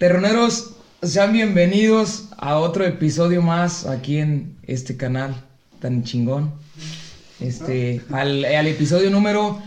[0.00, 0.70] Terroneros,
[1.02, 5.44] sean bienvenidos a otro episodio más aquí en este canal
[5.78, 6.54] tan chingón.
[7.38, 9.62] Este, al, al episodio número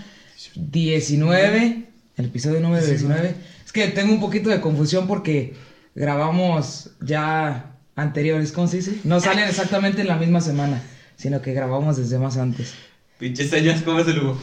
[0.55, 1.85] 19.
[2.17, 3.35] El episodio número 19.
[3.63, 5.53] Es que tengo un poquito de confusión porque
[5.93, 8.97] grabamos ya anteriores, ¿cómo se dice?
[9.03, 10.81] No salen exactamente en la misma semana,
[11.15, 12.73] sino que grabamos desde más antes.
[13.19, 14.41] Pinches señas, ¿cómo es el Hugo?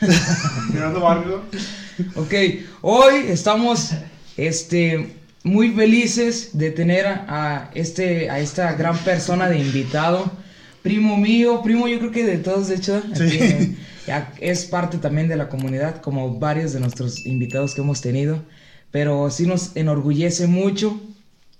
[0.72, 1.42] Mirando barrio.
[2.14, 2.32] Ok,
[2.82, 3.90] hoy estamos
[4.36, 10.30] este, muy felices de tener a, este, a esta gran persona de invitado.
[10.82, 13.76] Primo mío, primo yo creo que de todos, de hecho, aquí, eh,
[14.40, 18.42] es parte también de la comunidad, como varios de nuestros invitados que hemos tenido.
[18.90, 21.00] Pero sí nos enorgullece mucho.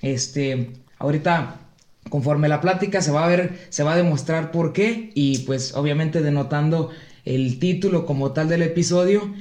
[0.00, 1.60] Este, ahorita,
[2.08, 5.10] conforme la plática se va a ver, se va a demostrar por qué.
[5.14, 6.90] Y pues obviamente denotando
[7.24, 9.34] el título como tal del episodio,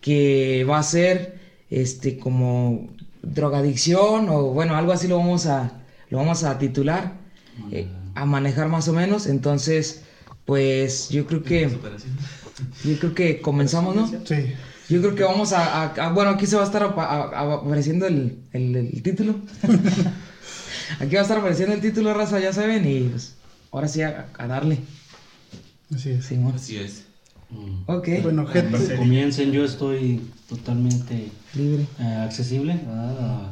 [0.00, 1.41] que va a ser
[1.80, 2.88] este como
[3.22, 5.72] drogadicción o bueno, algo así lo vamos a
[6.10, 7.14] lo vamos a titular,
[7.70, 10.02] eh, a manejar más o menos, entonces
[10.44, 11.68] pues yo creo que
[12.84, 14.06] yo creo que comenzamos, ¿no?
[14.24, 14.52] Sí.
[14.88, 18.38] Yo creo que vamos a, a- a- bueno, aquí se va a estar apareciendo el,
[18.52, 19.36] el- el título.
[21.00, 23.34] aquí va a estar apareciendo el título, raza, ya saben, y pues
[23.70, 24.80] ahora sí a, a darle.
[25.94, 26.26] Así es.
[26.26, 26.54] Simón.
[26.56, 27.04] Así es.
[27.52, 27.82] Mm.
[27.90, 28.96] Ok, Bueno, Cuando gente.
[28.96, 31.86] comiencen, yo estoy totalmente libre.
[32.00, 32.74] eh, accesible.
[32.86, 33.50] ¿verdad?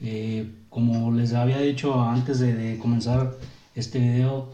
[0.00, 3.32] Eh, como les había dicho antes de, de comenzar
[3.74, 4.50] este video,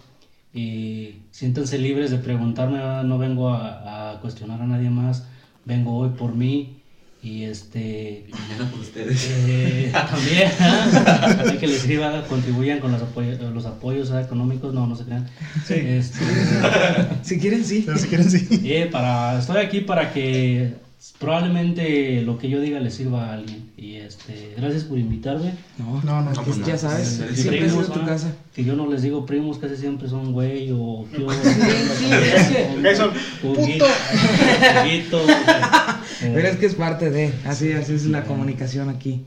[0.54, 3.04] eh, siéntanse libres de preguntarme, ¿verdad?
[3.04, 5.24] no vengo a, a cuestionar a nadie más,
[5.64, 6.81] vengo hoy por mí
[7.22, 9.28] y este Y mañana por ustedes.
[9.46, 11.36] eh, también ¿ah?
[11.44, 14.27] Así que les sirva, contribuyan con los, apoyos los apoyos ¿verdad?
[14.27, 15.28] económicos, no, no se crean.
[15.68, 16.18] Este,
[17.22, 17.82] Si quieren, sí.
[17.86, 18.48] Pero si quieren, sí.
[18.64, 20.74] eh, para, estoy aquí para que
[21.18, 23.70] probablemente lo que yo diga le sirva a alguien.
[23.77, 25.55] Y este, gracias por invitarme.
[25.78, 26.32] No, No, no.
[26.42, 28.06] Pues ya sabes, siempre Primos, tu ¿ah?
[28.06, 28.32] casa.
[28.55, 31.28] Que yo no les digo primos, casi siempre son güey o yo.
[31.32, 33.12] sí, es que- Eso,
[33.42, 33.78] eh,
[36.22, 39.24] Pero es que es parte de, así, así es la comunicación aquí.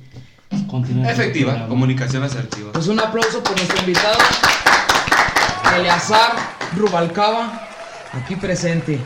[0.67, 1.69] continúen con el Efectiva, programa.
[1.69, 2.71] comunicación asertiva.
[2.71, 4.17] Pues un aplauso por nuestro invitado,
[5.77, 6.31] Eleazar
[6.77, 7.67] Rubalcaba,
[8.13, 8.99] aquí presente.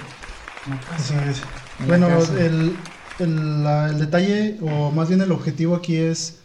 [0.96, 1.42] así es.
[1.88, 2.08] Bueno,
[2.38, 2.76] el,
[3.20, 6.40] el, la- el detalle, o más bien el objetivo aquí es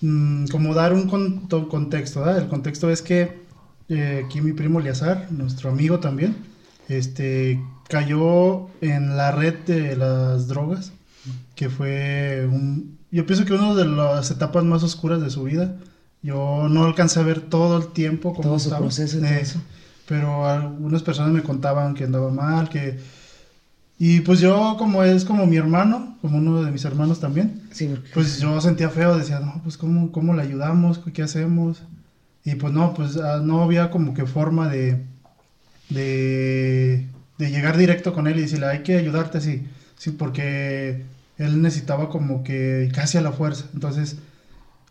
[0.00, 2.38] mm, como dar un con- to- contexto, ¿verdad?
[2.42, 3.42] El contexto es que
[3.88, 6.36] eh, aquí mi primo Eleazar, nuestro amigo también,
[6.88, 7.60] este,
[7.98, 10.92] cayó en la red de las drogas,
[11.54, 15.76] que fue un, yo pienso que una de las etapas más oscuras de su vida.
[16.22, 18.80] Yo no alcancé a ver todo el tiempo cómo Todo su estaba.
[18.86, 19.60] proceso y Eh, eso.
[20.08, 22.98] pero algunas personas me contaban que andaba mal, que...
[23.96, 27.86] Y pues yo, como es como mi hermano, como uno de mis hermanos también, Sí,
[27.86, 30.98] porque- pues yo sentía feo, decía, no, pues ¿cómo, cómo le ayudamos?
[31.12, 31.82] ¿Qué hacemos?
[32.44, 35.04] Y pues no, pues ah, no había como que forma de,
[35.90, 37.06] de,
[37.38, 39.62] de llegar directo con él y decirle, hay que ayudarte así,
[39.96, 41.04] sí, porque
[41.38, 43.66] él necesitaba como que casi a la fuerza.
[43.74, 44.18] Entonces,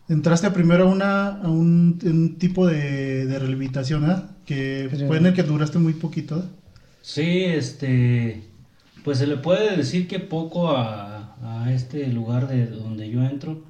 [0.08, 4.30] entraste primero a, una, a un, un tipo de, de rehabilitación, ¿verdad?
[4.46, 6.44] Que Pero- fue en el que duraste muy poquito.
[7.02, 8.44] Sí, este,
[9.04, 13.62] pues se le puede decir que poco a, a este lugar de donde yo entro.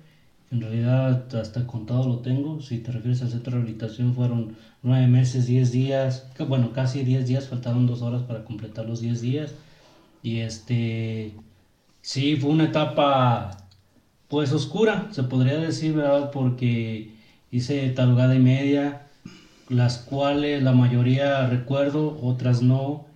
[0.51, 2.61] En realidad hasta contado lo tengo.
[2.61, 7.27] Si te refieres al centro de rehabilitación fueron nueve meses, diez días, bueno, casi diez
[7.27, 9.55] días, faltaron dos horas para completar los diez días.
[10.23, 11.35] Y este,
[12.03, 13.51] sí, fue una etapa
[14.29, 16.31] pues oscura, se podría decir, ¿verdad?
[16.31, 17.13] Porque
[17.51, 19.07] hice talugada y media,
[19.69, 23.07] las cuales la mayoría recuerdo, otras no,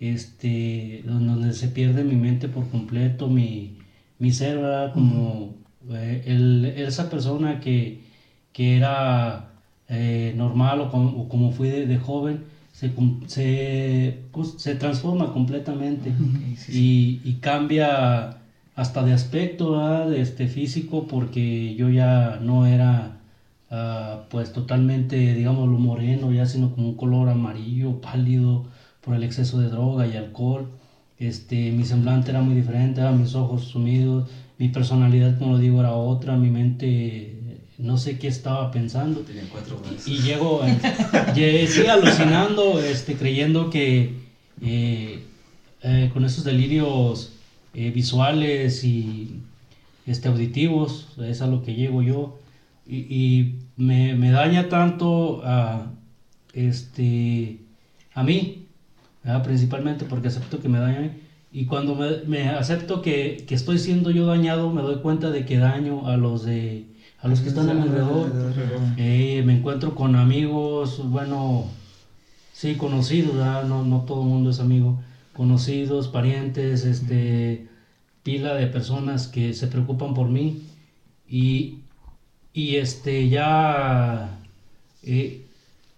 [0.00, 3.78] este, donde se pierde mi mente por completo, mi,
[4.18, 4.92] mi ser, ¿verdad?
[4.92, 5.54] Como
[5.96, 8.00] el- esa persona que,
[8.52, 9.54] que era
[9.88, 14.74] eh, normal o como, o como fui de, de joven, se, com- se, pues, se
[14.74, 16.12] transforma completamente
[16.56, 18.30] sí, y, y cambia
[18.74, 20.08] hasta de aspecto, ¿verdad?
[20.08, 23.18] de este físico, porque yo ya no era
[23.70, 28.64] ah, pues totalmente, digámoslo, moreno, ya sino como un color amarillo, pálido,
[29.00, 30.66] por el exceso de droga y alcohol.
[31.18, 33.16] Este, mi semblante era muy diferente, ¿verdad?
[33.16, 38.26] mis ojos sumidos, mi personalidad, como lo digo, era otra, mi mente, no sé qué
[38.26, 39.20] estaba pensando.
[39.20, 40.06] Tenía cuatro brazos.
[40.06, 40.62] Y llego,
[41.36, 44.14] eh, sí, alucinando, este, creyendo que
[44.60, 45.22] eh,
[45.82, 47.32] eh, con esos delirios
[47.72, 49.40] eh, visuales y
[50.06, 52.38] este, auditivos, es a lo que llego yo,
[52.86, 55.92] y, y me, me daña tanto a,
[56.52, 57.58] este,
[58.14, 58.66] a mí,
[59.22, 59.44] ¿verdad?
[59.44, 61.10] principalmente porque acepto que me daña a mí.
[61.50, 61.94] Y cuando
[62.26, 66.16] me, acepto que, que estoy siendo yo dañado, me doy cuenta de que daño a
[66.16, 66.86] los de
[67.20, 68.30] a los que están a mi alrededor.
[68.96, 71.64] Eh, me encuentro con amigos, bueno,
[72.52, 73.64] sí, conocidos, ¿verdad?
[73.64, 75.00] No, no todo el mundo es amigo.
[75.34, 77.66] Conocidos, parientes, este,
[78.22, 80.62] pila de personas que se preocupan por mí.
[81.28, 81.80] Y,
[82.52, 84.38] y este, ya
[85.02, 85.44] eh,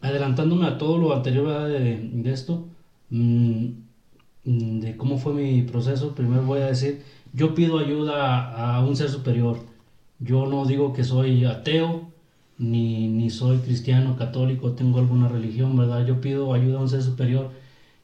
[0.01, 2.67] adelantándome a todo lo anterior de, esto,
[3.11, 3.67] mm,
[4.59, 7.03] de cómo fue mi proceso, primero voy a decir,
[7.33, 9.61] yo pido ayuda a, un ser superior.
[10.19, 12.11] Yo no digo que soy ateo,
[12.59, 16.05] ni, ni soy cristiano, católico, tengo alguna religión, ¿verdad?
[16.07, 17.51] Yo pido ayuda a un ser superior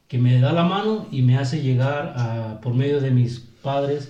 [0.07, 4.09] que me da la mano y me hace llegar a, por medio de mis padres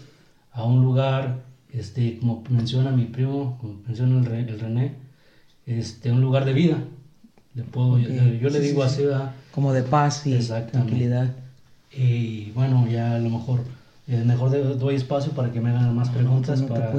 [0.51, 1.43] a un lugar,
[1.73, 4.95] este, como menciona mi primo, como menciona el, el René,
[5.65, 6.77] este, un lugar de vida.
[7.55, 9.03] Le puedo, yo, le digo sí, así.
[9.51, 11.33] Como de paz y tranquilidad.
[11.97, 13.61] Y bueno, ya a lo mejor,
[14.07, 16.61] eh, mejor doy espacio para que me hagan más preguntas.
[16.61, 16.91] no para.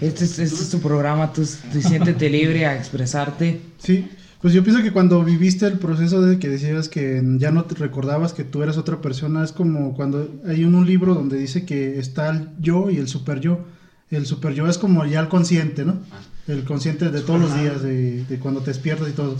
[0.00, 3.60] Este es, este es tu programa, tú, tú siéntete libre a expresarte.
[3.78, 4.08] Sí,
[4.40, 7.74] pues yo pienso que cuando viviste el proceso de que decías que ya no te
[7.74, 11.66] recordabas que tú eras otra persona, es como cuando hay un, un libro donde dice
[11.66, 13.60] que está el yo y el super yo.
[14.10, 15.98] El super yo es como ya el consciente, ¿no?
[16.46, 19.36] El consciente de todos los días, de, de cuando te despiertas y todo.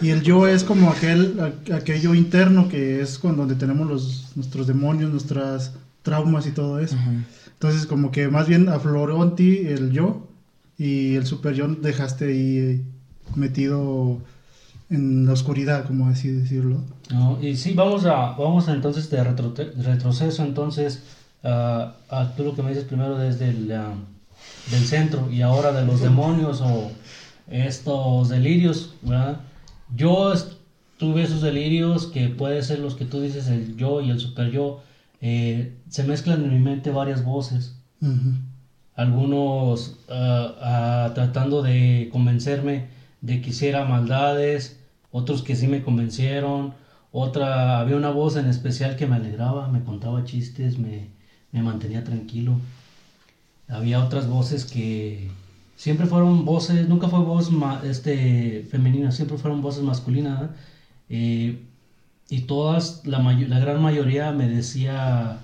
[0.00, 1.34] Y el yo es como aquel,
[1.74, 5.72] aquello interno que es con donde tenemos los, nuestros demonios, nuestras
[6.02, 6.94] traumas y todo eso.
[6.94, 7.10] Ajá.
[7.54, 10.28] Entonces como que más bien afloró en ti el yo
[10.78, 12.80] y el super yo dejaste ahí eh,
[13.34, 14.18] metido
[14.90, 16.82] en la oscuridad, como así decirlo.
[17.10, 21.02] No, y sí, vamos a, vamos a entonces de retrote- retroceso, entonces,
[21.42, 23.94] a a tú lo que me dices primero desde el, ah,
[24.70, 26.90] del centro y ahora de los demonios o
[27.48, 29.40] estos delirios, ¿verdad?
[29.94, 30.32] Yo
[30.98, 34.50] tuve esos delirios que puede ser los que tú dices, el yo y el super
[34.50, 34.82] yo,
[35.20, 37.76] eh, se mezclan en mi mente varias voces.
[38.94, 42.88] Algunos ah, ah, tratando de convencerme
[43.22, 44.78] de que hiciera maldades,
[45.10, 46.74] otros que sí me convencieron,
[47.10, 51.08] otra, había una voz en especial que me alegraba, me contaba chistes, me,
[51.52, 52.56] me mantenía tranquilo.
[53.68, 55.28] Había otras voces que
[55.76, 60.50] siempre fueron voces, nunca fue voz ma- este, femenina, siempre fueron voces masculinas.
[61.08, 61.62] Eh,
[62.28, 63.18] y todas, la,
[63.58, 65.38] gran mayoría me decía,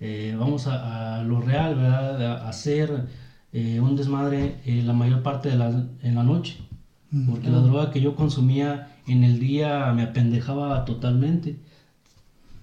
[0.00, 2.42] eh, vamos a, a lo real, ¿verdad?
[2.44, 3.06] A hacer
[3.52, 5.66] eh, un desmadre la mayor parte de la,
[6.02, 6.56] en la noche.
[7.28, 11.56] Porque la droga que yo consumía en el día me apendejaba totalmente.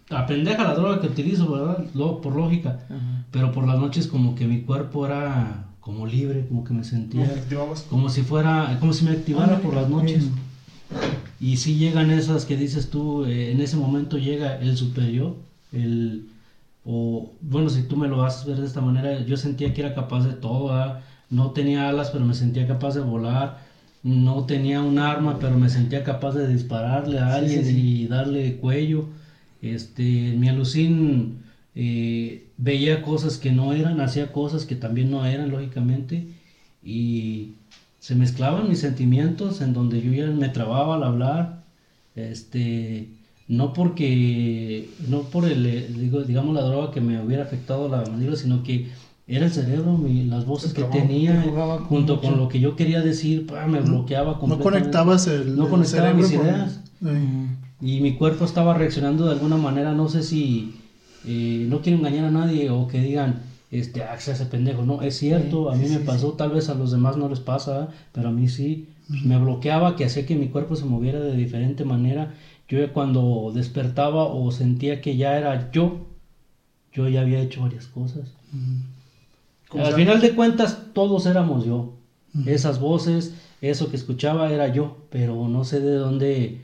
[0.09, 1.85] Apendeja la droga que utilizo, ¿verdad?
[1.93, 2.79] Lo- por lógica.
[3.31, 7.31] Pero por las noches como que mi cuerpo era como libre, como que me sentía
[7.89, 10.25] como si fuera, como si me activara por las noches.
[11.39, 15.37] Y si llegan esas que dices tú, eh, en ese momento llega el super yo,
[15.71, 16.27] el,
[16.83, 19.95] o bueno, si tú me lo haces ver de esta manera, yo sentía que era
[19.95, 21.01] capaz de todo, ¿verdad?
[21.29, 23.59] no tenía alas, pero me sentía capaz de volar,
[24.01, 29.05] no tenía un arma, pero me sentía capaz de dispararle a alguien y darle cuello.
[29.61, 31.44] Este, mi alucín
[31.76, 36.28] eh, veía cosas que no eran, hacía cosas que también no eran, lógicamente,
[36.83, 37.54] y
[37.99, 41.64] se mezclaban mis sentimientos en donde yo ya me trababa al hablar,
[42.16, 43.07] este,
[43.47, 48.04] no porque, no por el, eh, digo, digamos, la droga que me hubiera afectado la
[48.09, 48.88] mandíbula, sino que
[49.28, 52.44] era el cerebro, mi- las voces que tenía, con junto con mucho.
[52.44, 54.80] lo que yo quería decir, me bloqueaba No completamente.
[54.80, 56.80] conectabas el, No el conectaba cerebro mis con- ideas.
[57.81, 60.73] Y mi cuerpo estaba reaccionando de alguna manera, no sé si
[61.26, 64.83] eh, no quiero engañar a nadie o que digan, este, ah, se hace pendejo.
[64.83, 67.90] No, es cierto, a mí me pasó, tal vez a los demás no les pasa,
[68.11, 68.88] pero a mí sí.
[69.23, 72.35] Me bloqueaba, que hacía que mi cuerpo se moviera de diferente manera.
[72.68, 76.06] Yo cuando despertaba o sentía que ya era yo,
[76.94, 78.33] yo ya había hecho varias cosas.
[79.71, 81.95] Al final de cuentas, todos éramos yo.
[82.45, 86.61] Esas voces, eso que escuchaba era yo, pero no sé de dónde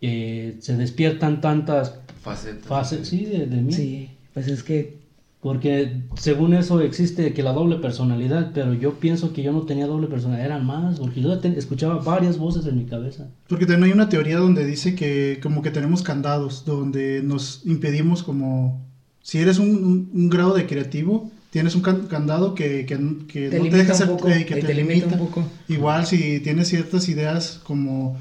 [0.00, 1.90] eh, se despiertan tantas
[2.22, 2.66] Facetas.
[2.66, 3.72] fases, sí, de, de mí.
[3.72, 5.00] Sí, pues es que
[5.40, 9.88] Porque según eso existe que la doble personalidad, pero yo pienso que yo no tenía
[9.88, 13.26] doble personalidad, eran más, porque yo escuchaba varias voces en mi cabeza.
[13.48, 18.22] Porque también hay una teoría donde dice que como que tenemos candados, donde nos impedimos
[18.22, 18.80] como...
[19.20, 23.50] Si eres un, un- un grado de creativo, tienes un can- candado que, que, que
[23.50, 24.06] te no te limita deja un ser...
[24.08, 25.20] poco, eh, que te, te limita limita.
[25.22, 25.44] un poco.
[25.68, 28.16] Igual si tienes ciertas ideas como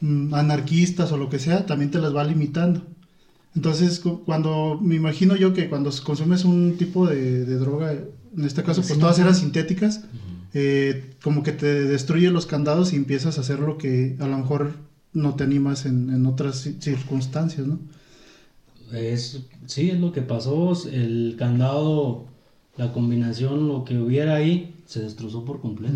[0.00, 2.82] mm, anarquistas o lo que sea, también te las va limitando.
[3.56, 8.44] Entonces, cu- cuando me imagino yo que cuando consumes un tipo de, de droga, en
[8.44, 10.02] este caso, pues todas eran sintéticas,
[10.54, 14.38] eh, como que te destruye los candados y empiezas a hacer lo que a lo
[14.38, 14.72] mejor
[15.12, 17.78] no te animas en, en otras ci- circunstancias, ¿no?
[18.92, 22.26] Es, sí, es lo que pasó, el candado,
[22.76, 25.94] la combinación, lo que hubiera ahí, se destrozó por completo.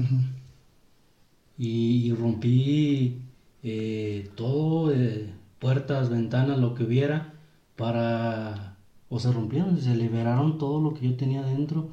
[1.59, 3.19] y, y rompí
[3.63, 7.34] eh, todo, eh, puertas, ventanas, lo que hubiera,
[7.77, 8.77] para...
[9.11, 11.89] O se rompieron, se liberaron todo lo que yo tenía dentro,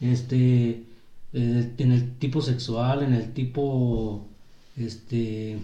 [0.00, 0.82] este,
[1.32, 4.26] eh, en el tipo sexual, en el tipo,
[4.76, 5.58] este,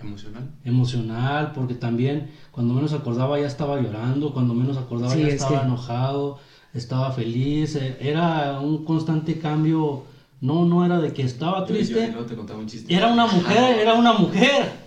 [0.00, 0.48] Emocional.
[0.64, 5.34] emocional, porque también cuando menos acordaba ya estaba llorando, cuando menos acordaba Sí, ya es
[5.34, 6.38] estaba que- enojado,
[6.72, 10.04] estaba feliz, eh, era un constante cambio,
[10.40, 12.94] no, no era de que estaba Yo- yo- y triste, luego te contaba un chiste.
[12.94, 14.85] era una mujer, era una mujer.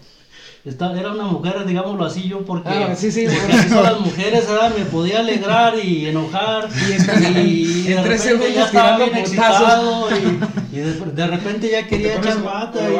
[0.66, 3.60] Esta- era una mujer, digámoslo así yo, porque, Ah, sí, sí, porque bueno.
[3.60, 4.72] así son las mujeres, ¿verdad?
[4.78, 6.68] Me podía alegrar y enojar.
[6.75, 9.32] Y en- y de en tres repente segundos ya estaba bien putazos.
[9.32, 12.80] excitado y, y de, de repente ya quería echar a- bata.
[12.86, 12.94] a y-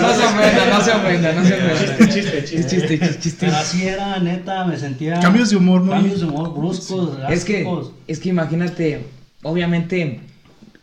[0.00, 1.98] No, no se ofenda, no se ofenda, no se ofenda.
[1.98, 3.46] Chiste, chiste, chiste, chiste, chiste.
[3.46, 5.18] Pero así era, neta, me sentía.
[5.20, 7.68] Cambios de humor muy- Cambios de humor bruscos, Es que,
[8.06, 9.04] es que imagínate,
[9.42, 10.20] obviamente,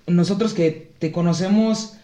[0.07, 1.95] nosotros que te conocemos,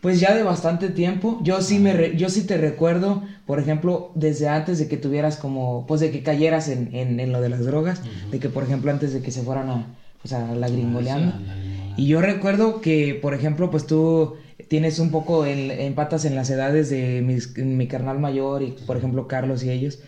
[0.00, 4.12] pues ya de bastante tiempo, yo sí me, re- yo sí te recuerdo, por ejemplo,
[4.14, 7.48] desde antes de que tuvieras como, pues de que cayeras en, en, en lo de
[7.48, 9.86] las drogas, de que por ejemplo antes de que se fueran a,
[10.22, 11.32] pues a la gringoleando.
[11.36, 11.94] Ah.
[11.96, 14.34] Y yo recuerdo que, por ejemplo, pues tú
[14.68, 18.96] tienes un poco en, empatas en las edades de mis- mi carnal mayor y, por
[18.96, 19.98] ejemplo, Carlos y ellos.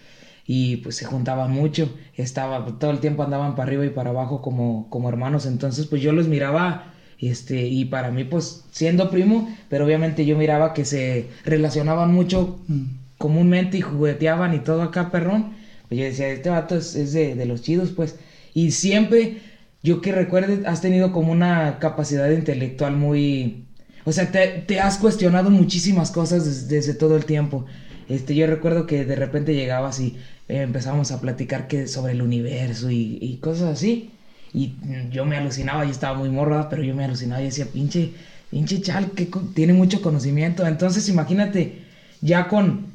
[0.47, 4.41] Y pues se juntaban mucho, estaba, todo el tiempo andaban para arriba y para abajo
[4.43, 5.47] como, como hermanos.
[5.47, 6.89] Entonces, pues yo los miraba,
[7.21, 12.59] este, y para mí, pues siendo primo, pero obviamente yo miraba que se relacionaban mucho
[12.69, 12.85] Mm.
[13.19, 15.53] comúnmente y jugueteaban y todo acá, perrón.
[15.89, 18.17] Pues yo decía, este vato es, es de, de los chidos, pues.
[18.55, 19.39] Y siempre,
[19.83, 23.65] yo que recuerde, has tenido como una capacidad intelectual muy...
[24.05, 27.67] O sea, te, te has cuestionado muchísimas cosas des- desde todo el tiempo.
[28.09, 30.17] Este, yo recuerdo que de repente llegabas y
[30.49, 34.11] eh, empezamos a platicar que sobre el universo y, y cosas así.
[34.52, 34.75] Y
[35.11, 38.12] yo me alucinaba, yo estaba muy morra, pero yo me alucinaba y decía, pinche,
[38.50, 40.66] pinche chal, que tiene mucho conocimiento.
[40.66, 41.85] Entonces, imagínate,
[42.21, 42.87] ya con,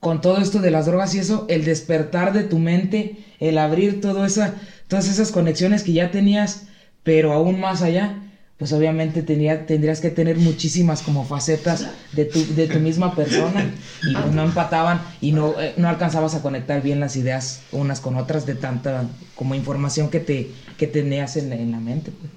[0.00, 4.00] con todo esto de las drogas y eso, el despertar de tu mente, el abrir
[4.00, 4.54] todo esa,
[4.88, 6.66] todas esas conexiones que ya tenías,
[7.04, 8.18] pero aún más allá,
[8.62, 13.74] pues obviamente tenía, tendrías que tener muchísimas como facetas de tu, de tu misma persona
[14.04, 17.98] y pues no empataban y no, eh, no alcanzabas a conectar bien las ideas unas
[17.98, 22.12] con otras de tanta como información que te que tenías en, en la mente.
[22.12, 22.30] pues.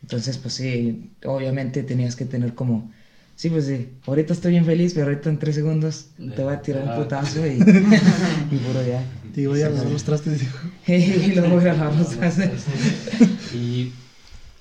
[0.00, 2.90] Entonces, pues sí, obviamente tenías que tener como...
[3.36, 6.62] Sí, pues sí, ahorita estoy bien feliz, pero ahorita en tres segundos te voy a
[6.62, 7.50] tirar un putazo y,
[8.50, 9.02] y puro ya.
[9.34, 10.40] Te voy a lavar los trastes.
[10.40, 10.58] dijo.
[10.86, 12.64] y luego voy a lavar los trastes.
[13.52, 13.92] Y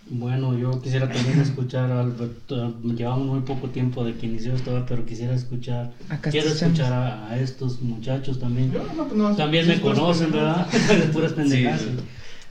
[0.10, 2.80] bueno, yo quisiera también escuchar a Alberto.
[2.84, 5.94] Llevamos muy poco tiempo de que inició esto, pero quisiera escuchar.
[6.10, 8.72] Acá quiero escuchar a, a estos muchachos también.
[8.72, 10.32] Yo, no, pues, no, También sí, me conocen.
[10.32, 10.68] ¿verdad?
[10.72, 11.82] De puras Sí, pendejadas.
[11.82, 11.88] sí.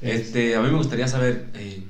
[0.02, 1.82] Este, a mí me gustaría saber, eh,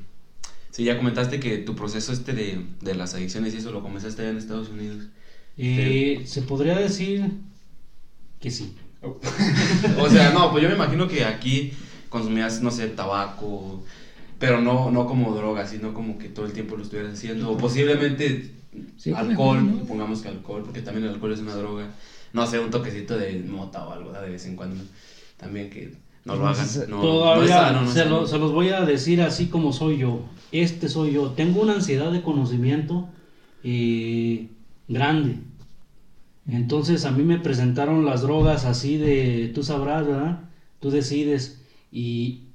[0.70, 4.22] si ya comentaste que tu proceso este de, de las adicciones y eso lo comenzaste
[4.22, 5.04] allá en Estados Unidos.
[5.56, 7.30] Y se podría decir
[8.40, 8.74] que sí.
[9.98, 11.72] O sea, no, pues yo me imagino que aquí
[12.08, 13.82] consumías, no sé, tabaco,
[14.38, 17.50] pero no, no como droga, sino como que todo el tiempo lo estuvieras haciendo.
[17.52, 18.52] O posiblemente
[18.96, 19.84] Sí, alcohol, ¿no?
[19.86, 21.90] pongamos que alcohol, porque también el alcohol es una droga.
[22.32, 24.24] No sé, un toquecito de mota o algo, ¿verdad?
[24.26, 24.84] de vez en cuando.
[25.38, 25.92] También que
[26.24, 26.66] no lo hagan.
[26.88, 30.20] No, Todavía no lo- se los voy a decir así como soy yo.
[30.52, 31.30] Este soy yo.
[31.30, 33.08] Tengo una ansiedad de conocimiento
[33.64, 34.48] eh,
[34.88, 35.38] grande.
[36.48, 40.40] Entonces a mí me presentaron las drogas así de, tú sabrás, ¿verdad?
[40.80, 41.62] Tú decides.
[41.90, 42.45] Y,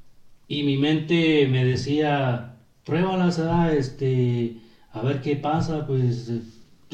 [0.60, 2.56] y mi mente me decía,
[2.86, 3.74] pruébalas, ¿verdad?
[3.76, 4.58] Este,
[4.92, 6.42] a ver qué pasa, pues eh,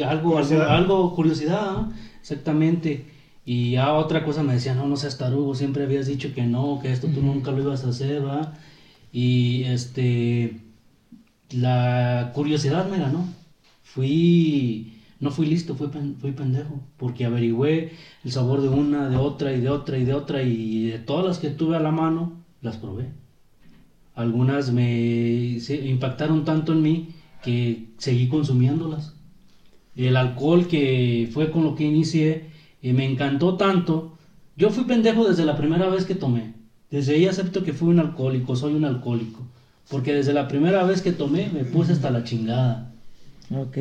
[0.04, 0.76] algo, algo, Curiosidad.
[0.76, 1.94] algo, curiosidad, ¿no?
[2.22, 3.06] exactamente.
[3.46, 6.80] Y a otra cosa me decía, no, no seas tarugo, siempre habías dicho que no,
[6.82, 8.54] que esto tú nunca lo ibas a hacer, ¿verdad?
[9.12, 10.60] Y este,
[11.52, 13.26] la curiosidad me ganó.
[13.84, 17.92] Fui, no fui listo, fui, pen- fui pendejo, porque averigüé
[18.24, 21.26] el sabor de una, de otra y de otra y de otra y de todas
[21.26, 23.12] las que tuve a la mano, las probé.
[24.18, 27.10] Algunas me se impactaron tanto en mí
[27.44, 29.14] que seguí consumiéndolas.
[29.96, 32.48] El alcohol que fue con lo que inicié
[32.82, 34.18] eh, me encantó tanto.
[34.56, 36.54] Yo fui pendejo desde la primera vez que tomé.
[36.90, 39.46] Desde ahí acepto que fui un alcohólico, soy un alcohólico.
[39.88, 42.92] Porque desde la primera vez que tomé me puse hasta la chingada.
[43.56, 43.78] Ok.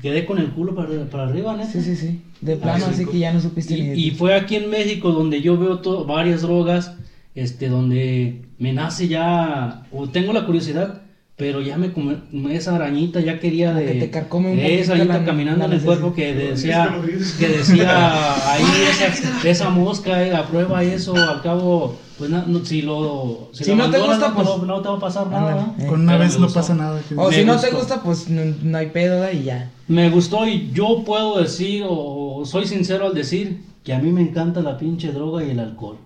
[0.00, 1.72] Quedé con el culo para, para arriba, neta.
[1.72, 2.20] Sí, sí, sí.
[2.40, 2.92] De plano, sí.
[2.92, 6.42] así que ya no supiste Y, y fue aquí en México donde yo veo varias
[6.42, 6.94] drogas,
[7.34, 11.00] este, donde me nace ya, o tengo la curiosidad,
[11.36, 12.18] pero ya me come,
[12.52, 15.80] esa arañita ya quería de Que te carcome un esa arañita la- caminando la en
[15.80, 16.94] el cuerpo que decía
[17.38, 22.82] que decía ahí esa, esa mosca eh, aprueba eso al cabo pues na- no, si
[22.82, 25.74] lo Si lo no te gusta, no, pues, no, no te va a pasar nada.
[25.78, 27.00] Eh, Con una vez no pasa nada.
[27.16, 29.70] O Me si no te gusta, pues no, no hay pedo y ya.
[29.88, 34.20] Me gustó y yo puedo decir, o soy sincero al decir, que a mí me
[34.20, 35.96] encanta la pinche droga y el alcohol.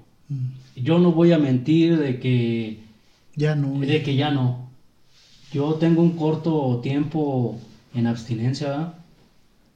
[0.76, 2.80] Yo no voy a mentir de que,
[3.36, 3.78] Ya no.
[3.80, 4.70] de que ya no.
[5.52, 7.58] Yo tengo un corto tiempo
[7.94, 8.94] en abstinencia, ¿verdad?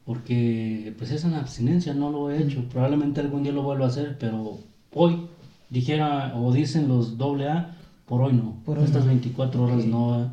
[0.08, 2.64] porque pues es en abstinencia, no lo he hecho.
[2.70, 4.56] Probablemente algún día lo vuelva a hacer, pero
[4.94, 5.26] hoy,
[5.68, 7.76] dijera, o dicen los doble A,
[8.06, 8.56] por hoy no.
[8.64, 9.08] Por hoy Estas no.
[9.10, 10.10] 24 horas no.
[10.12, 10.32] ¿verdad?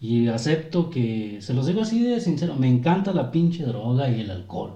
[0.00, 4.20] Y acepto que, se los digo así de sincero, me encanta la pinche droga y
[4.20, 4.74] el alcohol.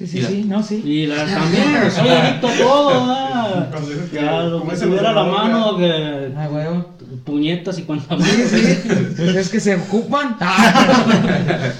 [0.00, 0.80] Sí, sí, sí, no, sí.
[0.82, 3.70] Y la, también soy adicto a todo, ¿verdad?
[4.10, 6.94] Que- Ya, lo como que tuviera a la mano, que Ah, huevo.
[7.26, 8.78] puñetas y cuantas Sí, sí.
[9.16, 10.36] Pues es que se ocupan.
[10.40, 11.70] Ah.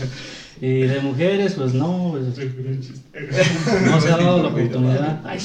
[0.60, 2.36] Y de mujeres, pues no, pues,
[3.86, 5.20] no se ha dado la oportunidad.
[5.24, 5.38] Ay,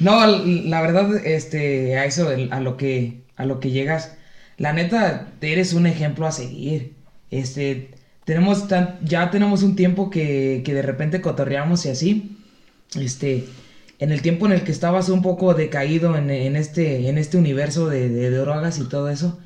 [0.00, 4.16] No, la verdad, este, a eso, a lo que, a lo que llegas,
[4.58, 6.94] la neta, eres un ejemplo a seguir.
[7.30, 7.92] Este,
[8.24, 12.38] tenemos tan, ya tenemos un tiempo que, que de repente cotorreamos y así.
[12.94, 13.48] Este,
[13.98, 17.38] en el tiempo en el que estabas un poco decaído en, en este, en este
[17.38, 19.38] universo de, de drogas y todo eso,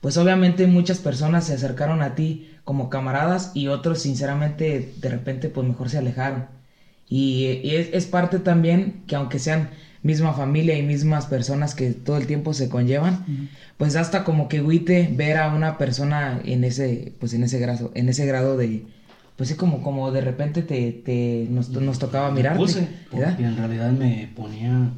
[0.00, 5.48] pues obviamente muchas personas se acercaron a ti como camaradas y otros sinceramente de repente
[5.48, 6.46] pues mejor se alejaron.
[7.08, 9.70] Y, y es, es parte también que aunque sean
[10.04, 13.24] misma familia y mismas personas que todo el tiempo se conllevan,
[13.78, 17.90] pues hasta como que agüite ver a una persona en ese, pues en ese grado,
[17.94, 18.84] en ese grado de,
[19.36, 22.56] pues sí como, como de repente te, te nos, nos tocaba mirar.
[22.56, 24.92] puse, porque en realidad me ponía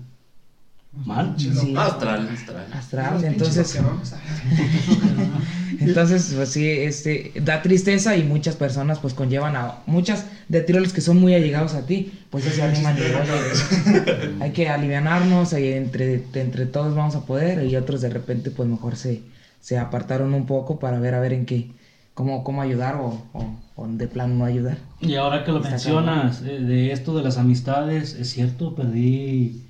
[1.05, 1.35] mal.
[1.37, 2.67] Sí, Astral, astral.
[2.73, 3.79] astral, entonces,
[5.81, 10.93] entonces, pues sí, este, da tristeza y muchas personas pues conllevan a muchas de tiroles
[10.93, 15.73] que son muy allegados a ti, pues se animan y oye, hay que alivianarnos, y
[15.73, 19.23] entre, entre todos vamos a poder y otros de repente pues mejor se,
[19.61, 21.73] se apartaron un poco para ver a ver en qué,
[22.15, 24.79] cómo, cómo ayudar o, o, o de plano no ayudar.
[25.01, 29.66] Y ahora que lo Está mencionas, eh, de esto de las amistades, es cierto, perdí,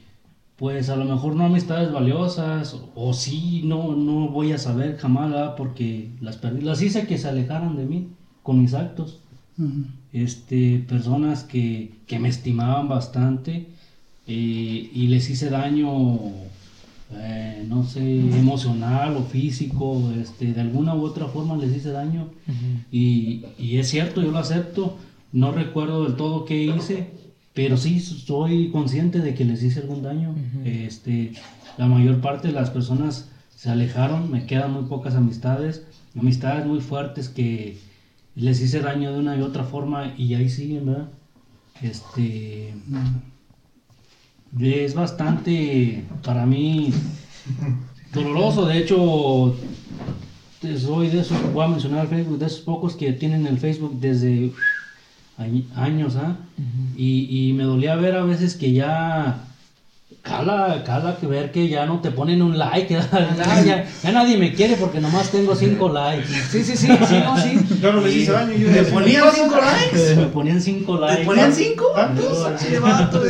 [0.56, 4.96] pues a lo mejor no amistades valiosas, o, o sí, no, no voy a saber
[4.96, 5.54] jamás, ¿verdad?
[5.56, 8.08] porque las perdí, las hice que se alejaran de mí
[8.42, 9.20] con mis actos.
[10.12, 13.66] Este, personas que, que me estimaban bastante
[14.26, 16.18] eh, y les hice daño,
[17.12, 22.28] eh, no sé, emocional o físico, este, de alguna u otra forma les hice daño.
[22.90, 24.96] Y, y es cierto, yo lo acepto.
[25.32, 27.10] No recuerdo del todo qué hice,
[27.56, 30.34] pero sí soy consciente de que les hice algún daño.
[30.64, 31.32] este,
[31.78, 36.80] la mayor parte de las personas se alejaron, me quedan muy pocas amistades, amistades muy
[36.80, 37.78] fuertes que
[38.34, 41.08] les hice daño de una y otra forma y ahí siguen, ¿verdad?
[41.80, 42.74] Este,
[44.60, 46.92] es bastante para mí
[48.12, 49.56] doloroso, de hecho
[50.78, 53.98] soy de esos, voy a mencionar el Facebook, de esos pocos que tienen el Facebook
[53.98, 54.52] desde
[55.38, 56.36] años, ¿ah?
[56.96, 59.42] y, y me dolía ver a veces que ya
[60.22, 63.08] cala, cala que ver que ya no te ponen un like, ya,
[63.64, 66.26] ya- ya nadie me quiere porque nomás tengo cinco likes.
[66.50, 67.58] Sí, sí, sí, sí, no, sí.
[67.82, 68.56] Yo no les hice daño.
[68.56, 70.16] Yo ¿Te decía, ponían cinco likes?
[70.16, 71.20] Me ponían cinco likes.
[71.20, 71.84] ¿Te ponían cinco?
[71.94, 72.60] ¿Cuántos?
[72.60, 73.20] Che, vato.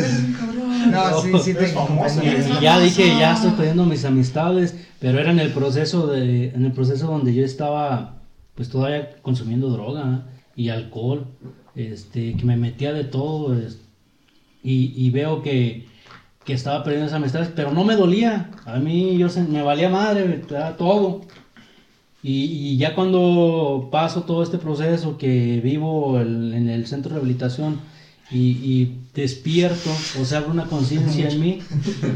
[0.91, 2.23] No, sí, sí, te famoso.
[2.23, 6.51] Y, y ya dije, ya estoy perdiendo mis amistades, pero era en el proceso de,
[6.51, 8.15] en el proceso donde yo estaba,
[8.55, 10.23] pues todavía consumiendo droga
[10.55, 11.27] y alcohol,
[11.77, 13.79] este, que me metía de todo, es-
[14.65, 15.87] y, y veo que,
[16.45, 19.89] que estaba perdiendo esas amistades, pero no me dolía, a mí yo se- me valía
[19.89, 20.43] madre,
[20.79, 21.21] todo.
[22.23, 27.17] Y, y ya cuando paso todo este proceso que vivo el- en el centro de
[27.17, 27.79] rehabilitación
[28.33, 31.59] y, y despierto, o sea, abro una conciencia en mí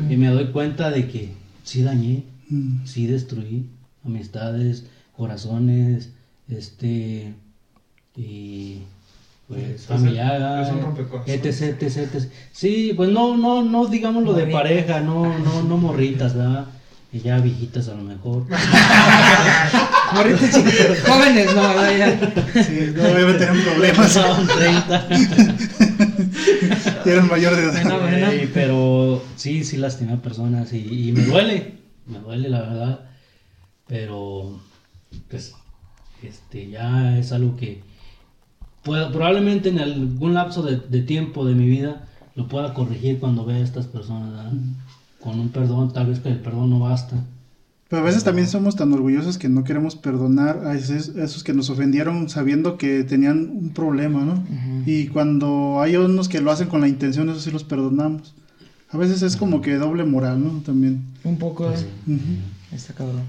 [0.09, 1.29] y me doy cuenta de que
[1.63, 2.85] sí dañé, Mm.
[2.85, 3.67] sí destruí
[4.05, 6.11] amistades, corazones,
[6.49, 7.33] este,
[8.17, 8.79] y
[9.51, 12.31] pues familiar, es un etc, etc, etc.
[12.53, 14.63] Sí, pues no, no, no digamos lo de Morritas.
[14.63, 16.67] pareja, no, no, no morritas, ¿verdad?
[17.13, 18.45] Y ya viejitas a lo mejor.
[20.15, 21.97] Morritos chicos, jóvenes, no, ¿verdad?
[21.99, 22.63] ya.
[22.63, 23.97] Sí, no debe tener problemas.
[23.97, 25.09] Pasaban 30.
[27.05, 27.83] Ya eran mayor de edad.
[27.83, 28.31] Bueno, bueno.
[28.31, 31.75] Ey, pero sí, sí lastimé a personas y, y me duele,
[32.07, 33.01] me duele la verdad.
[33.89, 34.61] Pero,
[35.29, 35.55] pues,
[36.23, 37.90] este, ya es algo que
[38.83, 43.45] puedo, probablemente en algún lapso de, de tiempo de mi vida lo pueda corregir cuando
[43.45, 44.53] vea a estas personas, ¿verdad?
[45.21, 47.17] Con un perdón, tal vez que el perdón no basta.
[47.91, 51.43] Pero a veces también somos tan orgullosos que no queremos perdonar a esos, a esos
[51.43, 54.45] que nos ofendieron sabiendo que tenían un problema, ¿no?
[54.87, 58.33] Y cuando hay unos que lo hacen con la intención, eso sí los perdonamos.
[58.91, 60.61] A veces es como que doble moral, ¿no?
[60.61, 61.03] También.
[61.25, 61.79] Un poco de...
[61.79, 62.21] Ujú.
[62.73, 63.23] Está cabrón.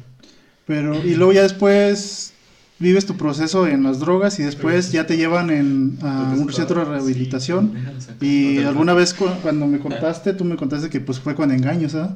[0.68, 2.34] Pero, y luego ya después
[2.82, 6.80] vives tu proceso en las drogas y después ya te llevan en, a un centro
[6.82, 7.74] de rehabilitación.
[8.20, 11.96] Y alguna vez cu- cuando me contaste, tú me contaste que pues fue con engaños,
[11.96, 12.16] ¿ah?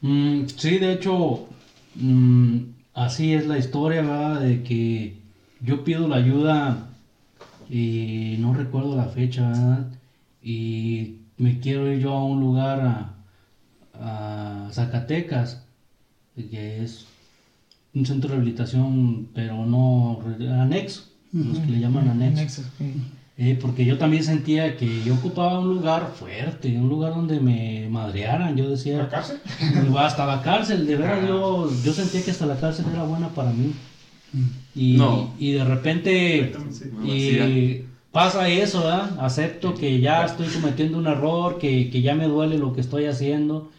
[0.00, 1.48] Mm, sí, de hecho,
[1.94, 2.56] mm,
[2.94, 4.40] así es la historia, ¿verdad?
[4.40, 5.16] De que
[5.64, 6.88] yo pido la ayuda
[7.70, 9.86] y no recuerdo la fecha, ¿verdad?
[10.42, 13.14] Y me quiero ir yo a un lugar a,
[13.94, 15.62] a Zacatecas,
[16.34, 17.06] que es
[17.94, 20.20] un centro de rehabilitación, pero no
[20.60, 22.62] anexo, los que le llaman anexo.
[23.38, 27.88] Eh, porque yo también sentía que yo ocupaba un lugar fuerte, un lugar donde me
[27.90, 28.56] madrearan.
[28.56, 29.38] Yo decía, ¿La cárcel?
[29.98, 33.52] hasta la cárcel, de verdad yo, yo sentía que hasta la cárcel era buena para
[33.52, 33.72] mí.
[34.74, 35.32] Y, No.
[35.38, 36.90] y de repente Sí.
[37.08, 39.16] y pasa eso, ¿verdad?
[39.20, 43.06] Acepto que ya estoy cometiendo un error, que, que ya me duele lo que estoy
[43.06, 43.70] haciendo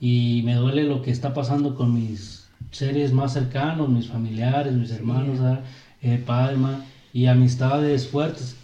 [0.00, 2.35] y me duele lo que está pasando con mis
[2.70, 5.64] seres más cercanos, mis familiares, mis hermanos, ¿verdad?
[6.02, 6.56] Eh, padre,
[7.12, 8.54] y amistades fuertes,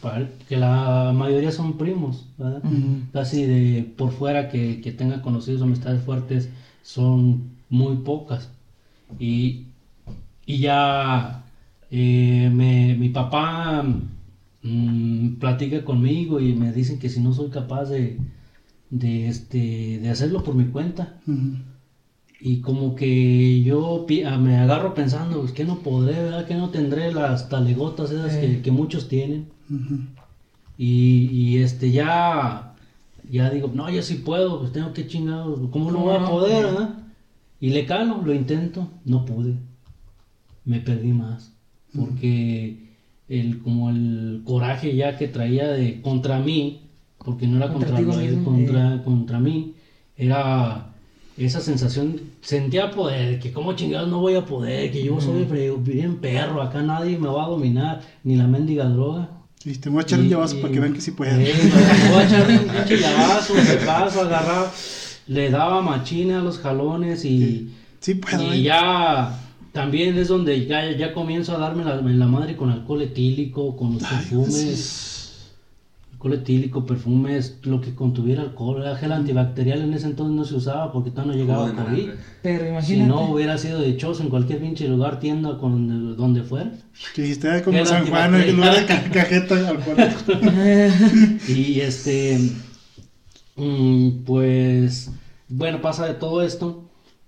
[0.48, 2.62] que la mayoría son primos, ¿verdad?
[3.12, 6.50] Casi de por fuera que, que tenga conocidos amistades fuertes
[6.82, 8.50] son muy pocas.
[9.18, 9.66] Y,
[10.46, 11.44] y ya
[11.90, 13.84] eh, me- mi papá
[14.62, 18.18] mm, platica conmigo y me dicen que si no soy capaz de,
[18.90, 21.16] de, este, de hacerlo por mi cuenta.
[22.44, 26.44] Y como que yo ah, me agarro pensando, pues que no podré, ¿verdad?
[26.44, 29.46] Que no tendré las talegotas esas que, que muchos tienen.
[30.76, 32.74] Y, y, este ya,
[33.30, 36.30] ya digo, no, yo sí puedo, pues tengo que chingados, ¿cómo no voy a no?
[36.30, 36.98] poder, verdad?
[37.60, 39.54] Y le calo, lo intento, no pude.
[40.64, 41.52] Me perdí más.
[41.94, 42.88] Porque
[43.28, 46.80] el, como el coraje ya que traía de contra mí,
[47.24, 49.74] porque no era Contra contra, mismo, contra, contra mí,
[50.16, 50.91] era
[51.36, 55.46] esa sensación, sentía poder, que como chingados no voy a poder, que yo soy
[55.78, 59.28] bien perro, acá nadie me va a dominar, ni la mendiga droga.
[59.64, 61.40] Y te voy a echar un llavazo para que vean que sí pueden.
[61.40, 64.72] Eh, me voy a echar un pinche llavazo, se paso, agarraba,
[65.26, 68.62] le daba machina a los jalones y, Sí puedo, y ¿eh?
[68.62, 69.38] ya
[69.72, 74.02] también es donde ya, ya comienzo a darme la, madre con alcohol etílico, con los
[74.02, 75.11] perfumes.
[76.22, 80.54] Alcohol etílico, perfumes, lo que contuviera alcohol, era gel antibacterial en ese entonces no se
[80.54, 82.10] usaba porque todavía no llegaba Jugo de COVID.
[82.42, 83.08] Pero Si imagínate.
[83.08, 86.70] no hubiera sido dichoso en cualquier pinche lugar, tienda, con, donde fuera.
[87.16, 90.20] Que dijiste ah, como San Juan, en lugar de ca- cajeta alcohólico.
[91.48, 92.38] Y este,
[93.56, 95.10] mm, pues,
[95.48, 96.84] bueno, pasa de todo esto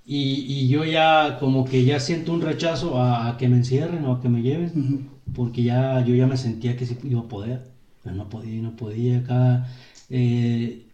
[0.06, 4.04] y, y yo ya como que ya siento un rechazo a, a que me encierren
[4.04, 7.28] o a que me lleven, porque ya yo ya me sentía que sí iba a
[7.28, 7.73] poder,
[8.04, 9.18] pero no podía, no podía.
[9.18, 9.66] Acá
[10.10, 10.86] eh,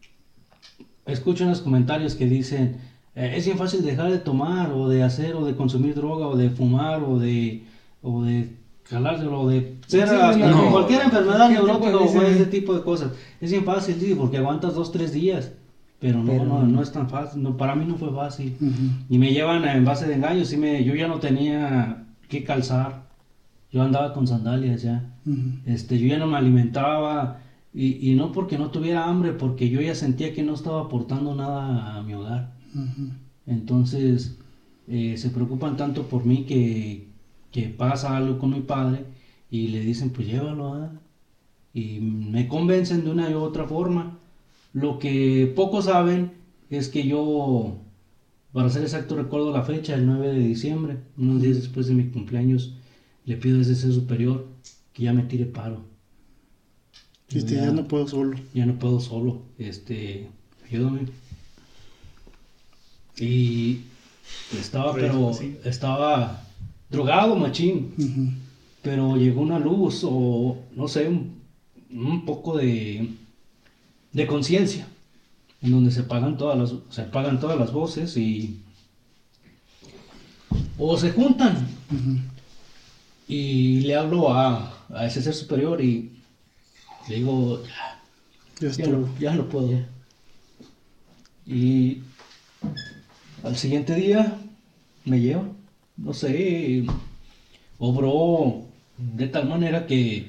[1.06, 2.76] escucho en los comentarios que dicen,
[3.14, 6.36] eh, es bien fácil dejar de tomar o de hacer o de consumir droga o
[6.36, 7.64] de fumar o de,
[8.02, 8.56] o de
[8.88, 10.56] jalárselo o de ser Sí, hasta no.
[10.62, 13.12] con cualquier enfermedad ¿Qué tipo neurótica o ese tipo de cosas.
[13.40, 15.52] Es bien fácil, sí, porque aguantas dos, tres días.
[15.98, 17.42] Pero no, Pero- no, no es tan fácil.
[17.42, 18.56] No, para mí no fue fácil.
[18.58, 18.72] Ujú.
[19.10, 20.50] Y me llevan en base de engaños.
[20.52, 23.02] Y me, yo ya no tenía que calzar.
[23.70, 25.09] Yo andaba con sandalias ya.
[25.64, 27.42] Este, yo ya no me alimentaba.
[27.72, 31.34] Y, y no porque no tuviera hambre, porque yo ya sentía que no estaba aportando
[31.34, 32.52] nada a mi hogar.
[33.46, 34.36] Entonces,
[34.88, 37.08] eh, se preocupan tanto por mí que,
[37.52, 39.04] que pasa algo con mi padre
[39.50, 40.74] y le dicen, pues llévalo.
[40.74, 40.90] ¿ah?".
[41.74, 44.18] Y me convencen de una u otra forma.
[44.72, 46.32] Lo que pocos saben
[46.70, 47.78] es que yo,
[48.52, 52.06] para ser exacto, recuerdo la fecha, el 9 de diciembre, unos días después de mi
[52.10, 52.74] cumpleaños,
[53.24, 54.46] le pido a ese ser superior
[54.92, 55.84] que ya me tire paro.
[57.28, 58.36] Dijiste, ya no puedo solo.
[58.54, 60.28] ya no puedo solo, este,
[60.68, 61.06] ayúdame.
[63.18, 63.80] Y
[64.58, 65.56] estaba, pero Sí.
[65.64, 66.42] estaba
[66.88, 68.40] drogado, machín,
[68.82, 71.34] pero llegó una luz o no sé, un,
[71.92, 73.10] un poco de,
[74.12, 74.88] de conciencia,
[75.62, 78.60] en donde se apagan todas las, se apagan todas las voces y
[80.78, 82.18] o se juntan Ujú.
[83.30, 86.10] Y le hablo a, a ese ser superior y
[87.08, 88.02] le digo, "Ya,
[89.20, 89.78] Ya no puedo.
[91.46, 92.02] Y
[93.44, 94.36] al siguiente día
[95.04, 95.44] me lleva,
[95.96, 96.84] no sé,
[97.78, 98.64] obró
[98.98, 100.28] de tal manera que,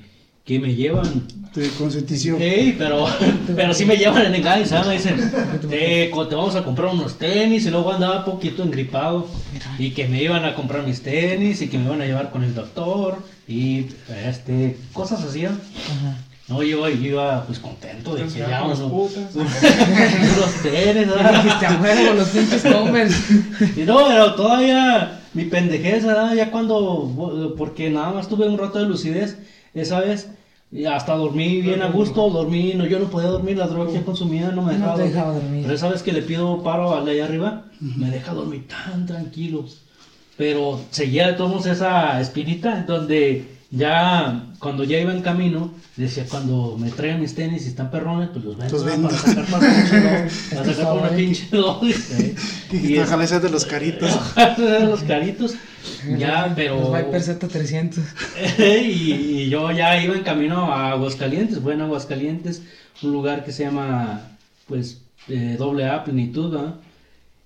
[0.51, 2.37] que me llevan De consentición.
[2.39, 3.05] Sí, pero,
[3.55, 4.87] pero sí me llevan en engaño, ¿sabes?
[4.87, 5.31] Me dicen,
[5.69, 9.27] te, co- te vamos a comprar unos tenis, y luego andaba poquito engripado,
[9.79, 12.43] y que me iban a comprar mis tenis, y que me iban a llevar con
[12.43, 13.87] el doctor, y
[14.27, 15.49] este, cosas así, ¿no?
[15.49, 16.17] Ajá.
[16.47, 18.63] No, yo, yo iba pues contento de que Ya
[20.35, 21.07] unos tenis,
[21.81, 22.63] huevo, los pinches.
[23.77, 26.33] Y no, pero todavía mi pendejez, ¿verdad?
[26.33, 29.37] Ya cuando, porque nada más tuve un rato de lucidez
[29.73, 30.27] esa vez,
[30.71, 34.01] y hasta dormí bien a gusto, dormí, no, yo no podía dormir, la droga que
[34.03, 35.13] consumía no me No dejaba, te dormir.
[35.15, 35.61] dejaba dormir.
[35.63, 39.05] Pero esa vez que le pido paro al de allá arriba, me deja dormir tan
[39.05, 39.65] tranquilo.
[40.37, 46.75] Pero seguía de todos esa espinita donde ya, cuando ya iba en camino, decía, cuando
[46.77, 49.07] me traigan mis tenis y están perrones, pues los vendo vendo.
[49.07, 50.01] para sacar para pinche
[50.55, 51.83] para sacar para una pinche dos.
[52.19, 52.35] ¿eh?
[52.73, 54.11] Y es- ojalá sea de los caritos.
[54.57, 55.55] los caritos.
[56.17, 56.79] Ya, pero.
[56.79, 57.99] Los Viper Z300.
[58.59, 59.11] y,
[59.43, 62.61] y yo ya iba en camino a Aguascalientes, bueno, Aguascalientes,
[63.03, 64.21] un lugar que se llama,
[64.67, 66.75] pues, eh, doble A, plenitud, ¿verdad?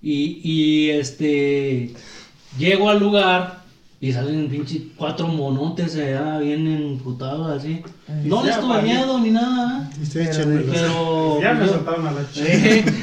[0.01, 1.91] Y, y este.
[2.57, 3.64] Llego al lugar
[4.05, 7.81] y salen pinche cuatro monotes allá, bien emputados así.
[8.23, 9.97] No les tuve miedo ni nada, ¿eh?
[10.03, 10.67] Estoy echándolos.
[10.71, 11.41] pero.
[11.41, 12.91] Ya me soltaron a la chica.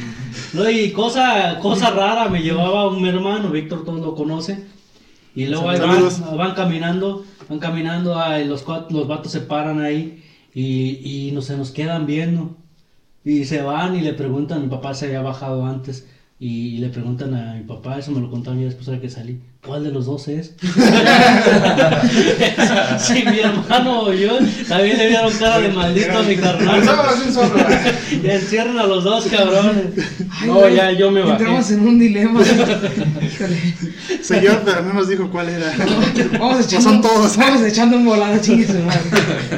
[0.55, 4.65] No, y cosa, cosa rara, me llevaba un hermano, Víctor todos lo conocen.
[5.35, 10.23] Y luego ahí van, van caminando, van caminando, ahí los, los vatos se paran ahí
[10.55, 12.57] y, y no, se nos quedan viendo.
[13.25, 16.07] Y se van y le preguntan, mi papá se había bajado antes,
[16.39, 19.41] y, le preguntan a mi papá, eso me lo contaron ya después de que salí,
[19.65, 20.55] ¿cuál de los dos es?
[22.99, 26.83] sí, mi hermano o yo, también le dieron cara de maldito a mi carnal.
[28.11, 29.87] Y encierran a los dos cabrones.
[30.31, 31.33] Ay, No, güey, ya yo me bajé.
[31.33, 32.41] Entramos en un dilema.
[34.23, 35.73] Señor, pero no nos dijo cuál era.
[36.39, 37.37] Vamos echando, son todos.
[37.37, 39.01] Vamos echando un volado, chingue su madre.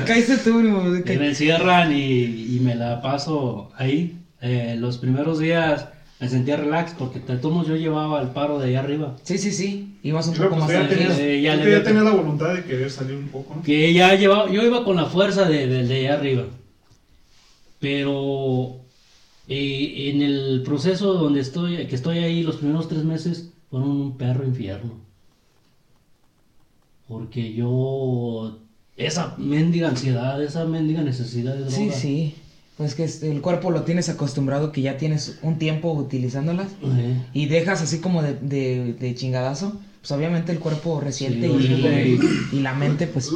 [0.07, 4.19] Caíste tú, me encierran y, y me la paso ahí.
[4.43, 5.87] Eh, los primeros días
[6.25, 9.15] me sentía relax porque de todos modos yo llevaba el paro de allá arriba.
[9.25, 9.99] Sí, sí, sí.
[10.03, 12.65] Ibas un Pero poco pues más ya tenías, Eh, ya ya tenías la voluntad de
[12.65, 13.63] querer salir un poco, ¿no?
[13.63, 16.45] Que ya llevaba, yo iba con la fuerza de, de, de allá arriba.
[17.79, 18.81] Pero
[19.49, 24.17] eh, en el proceso donde estoy, que estoy ahí, los primeros tres meses fueron un
[24.17, 24.95] perro infierno.
[27.07, 28.61] Porque yo,
[28.97, 31.77] esa mendiga ansiedad, esa mendiga necesidad de droga.
[31.77, 32.35] Sí, sí.
[32.77, 37.17] Pues que este, el cuerpo lo tienes acostumbrado que ya tienes un tiempo utilizándolas Eh,
[37.33, 39.79] y dejas así como de, de, de chingadazo.
[40.01, 42.19] Pues obviamente el cuerpo resiente Sí,
[42.53, 43.31] y, y la mente pues...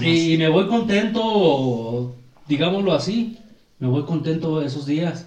[0.00, 2.14] Y me voy contento,
[2.48, 3.36] digámoslo así,
[3.78, 5.26] me voy contento esos días,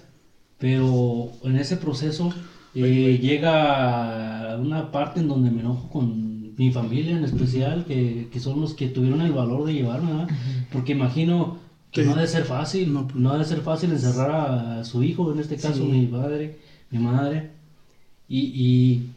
[0.58, 2.32] pero en ese proceso
[2.74, 8.40] eh, llega una parte en donde me enojo con mi familia en especial, que, que
[8.40, 10.28] son los que tuvieron el valor de llevarme, ¿verdad?
[10.72, 11.58] porque imagino
[11.92, 13.26] que no ha de ser fácil, No, no, pues.
[13.34, 15.82] ha de ser fácil encerrar a, su hijo, en este caso Sí.
[15.82, 16.58] mi padre,
[16.90, 17.50] mi madre,
[18.28, 19.10] y, y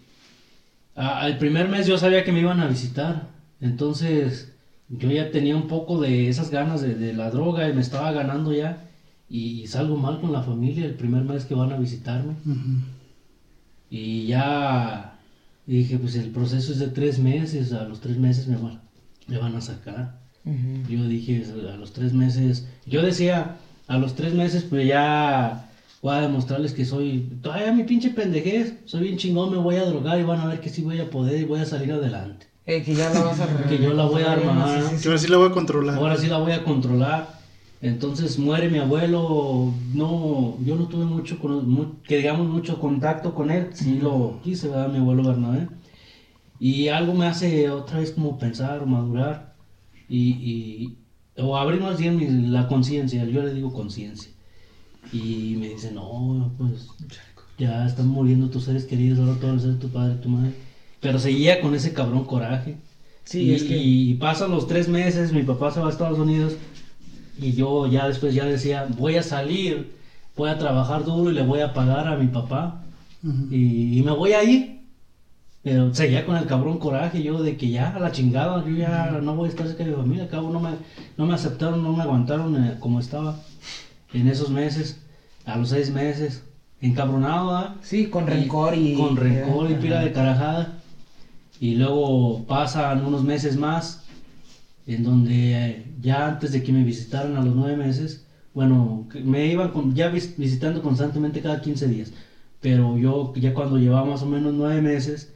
[0.96, 3.28] a- al primer mes yo sabía que me iban a visitar,
[3.60, 4.54] entonces
[4.90, 8.12] yo ya tenía un poco de esas ganas de, de la droga y me estaba
[8.12, 8.86] ganando ya
[9.30, 12.82] y salgo mal con la familia el primer mes que van a visitarme Ujú.
[13.90, 15.18] y ya
[15.66, 18.82] dije pues el proceso es de tres meses, a los tres meses me van,
[19.28, 20.20] me van a sacar.
[20.44, 25.70] Yo dije a los tres meses, yo decía a los tres meses pues ya
[26.02, 29.86] voy a demostrarles que soy, todavía mi pinche pendejez, soy bien chingón, me voy a
[29.86, 32.48] drogar y van a ver que sí voy a poder y voy a salir adelante.
[32.66, 33.68] Eh, que ya la vas a...
[33.68, 34.82] Que yo la voy a armar.
[34.82, 35.04] Sí, sí, sí.
[35.04, 35.98] Que ahora sí la voy a controlar.
[35.98, 37.40] Ahora sí la voy a controlar.
[37.82, 41.38] Entonces muere mi abuelo, no, yo no tuve mucho,
[42.08, 44.90] que digamos mucho contacto con él, sí lo quise, ¿verdad?
[44.90, 45.68] Mi abuelo Bernabé.
[46.60, 49.51] Y algo me hace otra vez como pensar, madurar
[50.12, 50.97] y,
[51.38, 54.32] y o abrir más bien la conciencia, yo le digo conciencia.
[55.13, 56.89] Y me dice, no, pues
[57.58, 60.52] ya están muriendo tus seres queridos, ahora todo el ser tu padre, tu madre.
[61.00, 62.76] Pero seguía con ese cabrón coraje.
[63.24, 66.19] Sí, y, es que- y pasan los tres meses, mi papá se va a Estados
[66.19, 66.54] Unidos
[67.39, 69.91] y yo ya después ya decía, voy a salir,
[70.36, 72.82] voy a trabajar duro y le voy a pagar a mi papá
[73.52, 74.81] y, y me voy a ir.
[75.63, 79.19] Pero seguía con el cabrón coraje yo de que ya a la chingada, yo ya
[79.21, 80.71] no voy a estar cerca de mi familia, cabo no me,
[81.17, 83.36] no me aceptaron, no me aguantaron eh, como estaba
[84.13, 85.00] en esos meses,
[85.45, 86.41] a los seis meses,
[86.82, 87.76] encabronado, ¿verdad?
[87.82, 88.95] Sí, con Y- rencor y...
[88.95, 90.78] Con rencor y pila de carajada.
[91.60, 94.02] Y luego pasan unos meses más,
[94.88, 99.45] en donde eh, ya antes de que me visitaran a los nueve meses, bueno, me
[99.52, 102.12] iban con- ya vis- visitando constantemente cada 15 días.
[102.62, 105.32] Pero yo ya cuando llevaba más o menos nueve meses,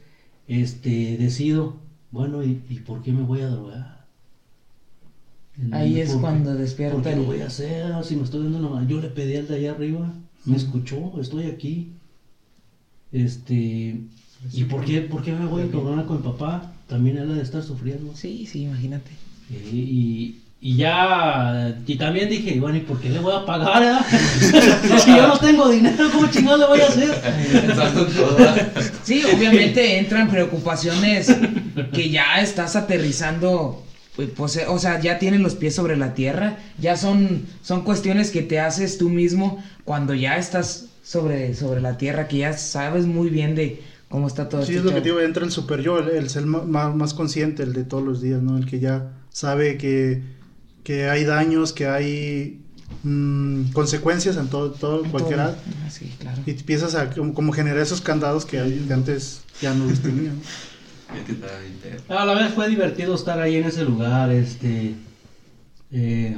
[0.48, 1.76] este, decido,
[2.10, 3.96] bueno, ¿y, y por qué me voy a drogar?
[5.72, 8.04] Ahí es cuando ¿Por despierta qué lo voy a hacer?
[8.04, 8.86] Si me estoy mano.
[8.86, 10.12] Yo le pedí al de allá arriba,
[10.44, 11.92] me escuchó, estoy aquí.
[13.10, 13.98] Este.
[14.52, 16.72] ¿Y por qué, por qué me voy a encabronar con mi papá?
[16.86, 18.14] También él ha de estar sufriendo.
[18.14, 19.10] Sí, sí, imagínate.
[19.50, 21.76] Eh, y, y ya.
[21.86, 23.82] Y también dije, bueno, ¿y por qué le voy a pagar?
[23.84, 24.04] ah?
[25.04, 27.14] si yo no tengo dinero, ¿cómo chingado le voy a hacer?
[29.04, 31.34] Sí, obviamente entran preocupaciones
[31.92, 33.84] que ya estás aterrizando,
[34.16, 37.82] pues, pues, eh, o sea, ya tienes los pies sobre la tierra, ya son, son
[37.82, 42.52] cuestiones que te haces tú mismo cuando ya estás sobre, sobre la tierra, que ya
[42.54, 45.02] sabes muy bien de cómo está todo Sí, este es lo que show.
[45.02, 48.02] te digo, entra el super yo, el, el ser ma- más, consciente, el de todos
[48.02, 48.56] los días, ¿no?
[48.58, 50.22] El que ya sabe que,
[50.86, 52.60] que hay daños, que hay
[53.02, 55.56] mm, consecuencias en todo, todo cualquier Todo.
[55.84, 56.40] Ah, Sí, claro.
[56.46, 60.30] Y empiezas a como, como generar esos candados que, que antes ya no los tenía.
[60.30, 60.38] ¿no?
[61.16, 62.20] Es que está bien perro.
[62.20, 64.94] A la vez fue divertido estar ahí en ese lugar, este,
[65.90, 66.36] eh,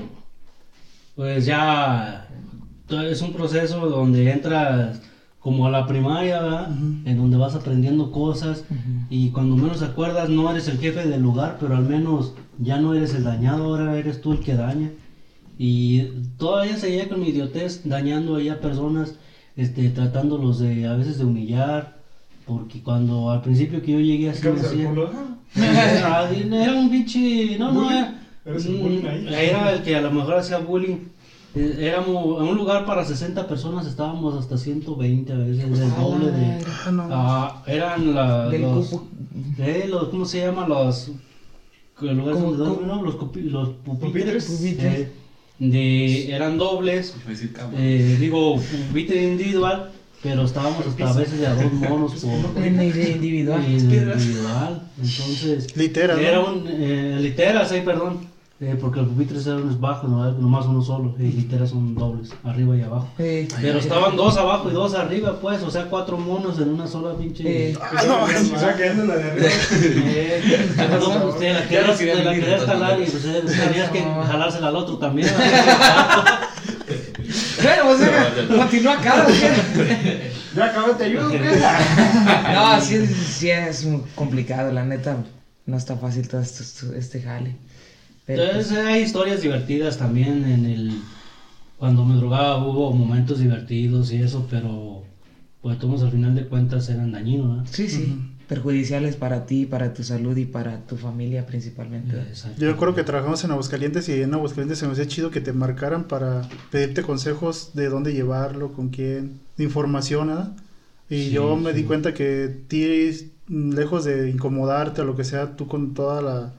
[1.15, 2.27] pues ya
[2.89, 4.99] es un proceso donde entras
[5.41, 6.69] como a la primaria.
[7.05, 8.65] En donde vas aprendiendo cosas
[9.11, 12.95] y cuando menos acuerdas no eres el jefe del lugar, pero al menos ya no
[12.95, 14.91] eres el dañado, ahora eres tú el que daña.
[15.59, 16.03] Y
[16.37, 19.15] todavía seguía con mi idiotez dañando ahí a personas,
[19.57, 21.99] este, tratándolos de a veces de humillar,
[22.47, 25.11] porque cuando al principio que yo llegué así me ¿Cabeza de hacía- culo?
[25.57, 27.59] era, era un pinche.
[27.59, 27.81] No, no,
[28.45, 29.05] ¿Bullying?
[29.05, 29.41] era.
[29.43, 30.97] Era el que a lo mejor hacía bullying.
[31.55, 36.31] Eh, Éramos en un lugar para 60 personas, estábamos hasta 120 a veces, el doble
[36.31, 36.65] de.
[36.87, 37.09] Ah, no.
[37.11, 39.07] Ah, eran la, los, cupo.
[39.59, 40.09] eh, los.
[40.09, 40.69] ¿Cómo se llama?
[40.69, 41.11] Los.
[42.01, 42.35] El lugar.
[43.03, 44.49] Los, cupi- los Pupitres.
[45.01, 45.09] eh,
[45.59, 47.15] de, eran dobles.
[47.77, 48.57] Eh, digo,
[48.89, 49.91] pupitre individual,
[50.23, 52.67] pero estábamos hasta a veces de a dos monos por.
[52.67, 53.65] Individual.
[53.69, 54.83] individual.
[54.97, 56.21] Entonces, Litera, ¿no?
[56.21, 58.19] era un eh, litera, sí, perdón.
[58.61, 61.15] Eh, porque el pupitre eran es bajo, no, nomás uno solo.
[61.21, 63.09] Y literas son dobles, arriba y abajo.
[63.21, 66.89] Eh, Pero estaban dos abajo y dos arriba, pues, o sea, cuatro monos en una
[66.89, 67.71] sola pinche.
[67.71, 68.25] Eh, Ah, no,
[68.57, 69.47] O sea, que la de arriba.
[69.95, 73.11] Eh, no, pues, la Ya querías, no quería te la entonces, jalar y ¿no?
[73.13, 74.23] pues, eh, tenías que No.
[74.25, 75.29] jalársela al otro también.
[77.63, 79.27] Bueno, o sea, continúa acá.
[80.57, 81.39] Ya acabó, te ayudo, ¿qué?
[81.39, 85.17] No, sí, es- sí es muy complicado, la neta.
[85.67, 87.55] No está fácil todo esto- este jale.
[88.29, 91.01] Pero, Entonces hay historias divertidas también en el...
[91.79, 95.03] Cuando me drogaba hubo momentos divertidos y eso, pero
[95.63, 97.65] pues todos al final de cuentas eran dañinos, ¿verdad?
[97.73, 98.19] sí, sí.
[98.47, 102.17] Perjudiciales para ti, para tu salud y para tu familia principalmente.
[102.59, 105.53] Yo recuerdo que trabajamos en Aguascalientes y en Aguascalientes se me hacía chido que te
[105.55, 110.53] marcaran para pedirte consejos de dónde llevarlo, con quién, de información, ¿verdad?
[111.09, 111.79] Y Sí, yo me sí.
[111.79, 113.11] di cuenta que ti,
[113.49, 116.53] lejos de incomodarte o lo que sea, tú con toda la,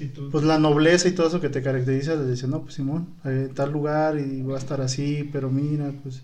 [0.00, 0.30] Actitud.
[0.30, 3.50] pues la nobleza y todo eso que te caracteriza, le decías, no, pues Simón, eh,
[3.54, 6.22] tal lugar y va a estar así, pero mira, pues,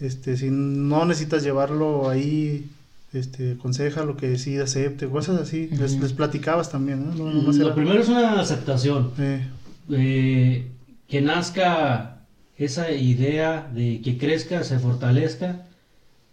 [0.00, 2.70] este, si no necesitas llevarlo ahí,
[3.12, 7.14] este, aconseja lo que sí acepte, cosas así, les, platicabas también, ¿no?
[7.14, 9.10] No nomás Lo era- primero es una aceptación.
[9.18, 9.46] eh,
[9.90, 10.66] eh,
[11.08, 12.20] que nazca
[12.58, 15.64] esa idea de que crezca, se fortalezca,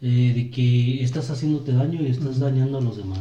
[0.01, 3.19] eh, de que estás haciéndote daño y estás dañando a los demás.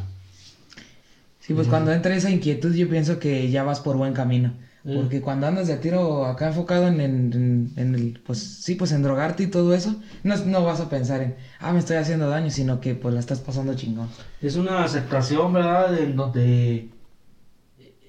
[1.46, 4.54] Sí, pues cuando entra esa inquietud yo pienso que ya vas por buen camino.
[4.86, 4.92] Eh.
[4.96, 9.02] Porque cuando andas de tiro acá enfocado en, en, en- el, pues sí, pues en
[9.02, 12.50] drogarte y todo eso, no, no vas a pensar en, ah, me estoy haciendo daño,
[12.50, 14.08] sino que pues la estás pasando chingón.
[14.40, 15.98] Es una aceptación, ¿verdad?
[15.98, 16.88] En donde,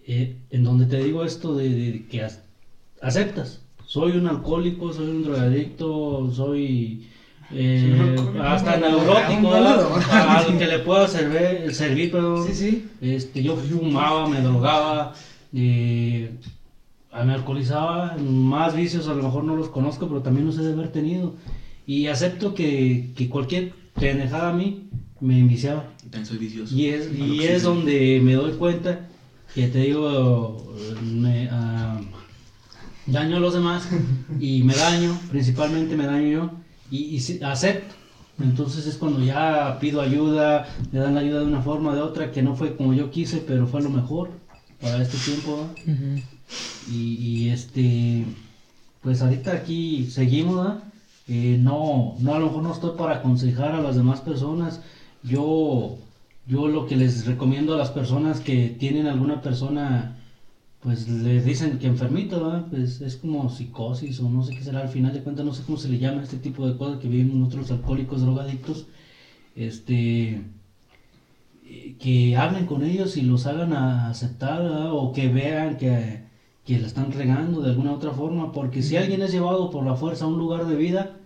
[0.07, 2.41] eh, en donde te digo esto de, de que as-
[3.01, 3.61] aceptas.
[3.85, 7.07] Soy un alcohólico, soy un drogadicto, soy
[7.51, 9.93] eh, hasta neurótico, boludo.
[9.95, 10.37] ¿verdad?
[10.37, 12.47] al que le pueda servir, servir perdón.
[12.47, 12.87] Sí, sí.
[13.01, 15.13] Este, yo fumaba, me drogaba,
[15.53, 16.31] eh,
[17.13, 20.73] me alcoholizaba, más vicios a lo mejor no los conozco, pero también los he de
[20.73, 21.35] haber tenido.
[21.85, 24.89] Y acepto que, que cualquier pendejada a mí
[25.21, 25.85] me enviciaba.
[26.01, 26.75] También soy vicioso.
[26.75, 29.07] Y es, y es donde me doy cuenta
[29.53, 32.01] que te digo, me ah,
[33.05, 33.87] daño a los demás
[34.39, 36.51] y me daño, principalmente me daño yo,
[36.91, 37.95] y, y acepto.
[38.39, 42.01] Entonces es cuando ya pido ayuda, me dan la ayuda de una forma o de
[42.01, 44.31] otra, que no fue como yo quise, pero fue lo mejor
[44.81, 45.69] para este tiempo.
[46.89, 48.25] Y, y, este,
[49.01, 50.83] pues ahorita aquí seguimos, ¿verdad?
[51.27, 54.81] Eh, no, no, a lo mejor no estoy para aconsejar a las demás personas.
[55.23, 55.97] Yo,
[56.45, 60.17] yo lo que les recomiendo a las personas que tienen alguna persona,
[60.85, 62.67] pues les dicen que enfermito.
[62.69, 65.63] Pues es como psicosis o no sé qué será al final de cuentas, no sé
[65.65, 68.85] cómo se le llama este tipo de cosas que viven otros alcohólicos, drogadictos.
[69.55, 70.43] Este,
[71.99, 74.61] que hablen con ellos y los hagan a aceptar
[74.91, 76.21] o que vean que,
[76.65, 79.95] que la están regando de alguna otra forma, porque si alguien es llevado por la
[79.95, 81.17] fuerza a un lugar de vida,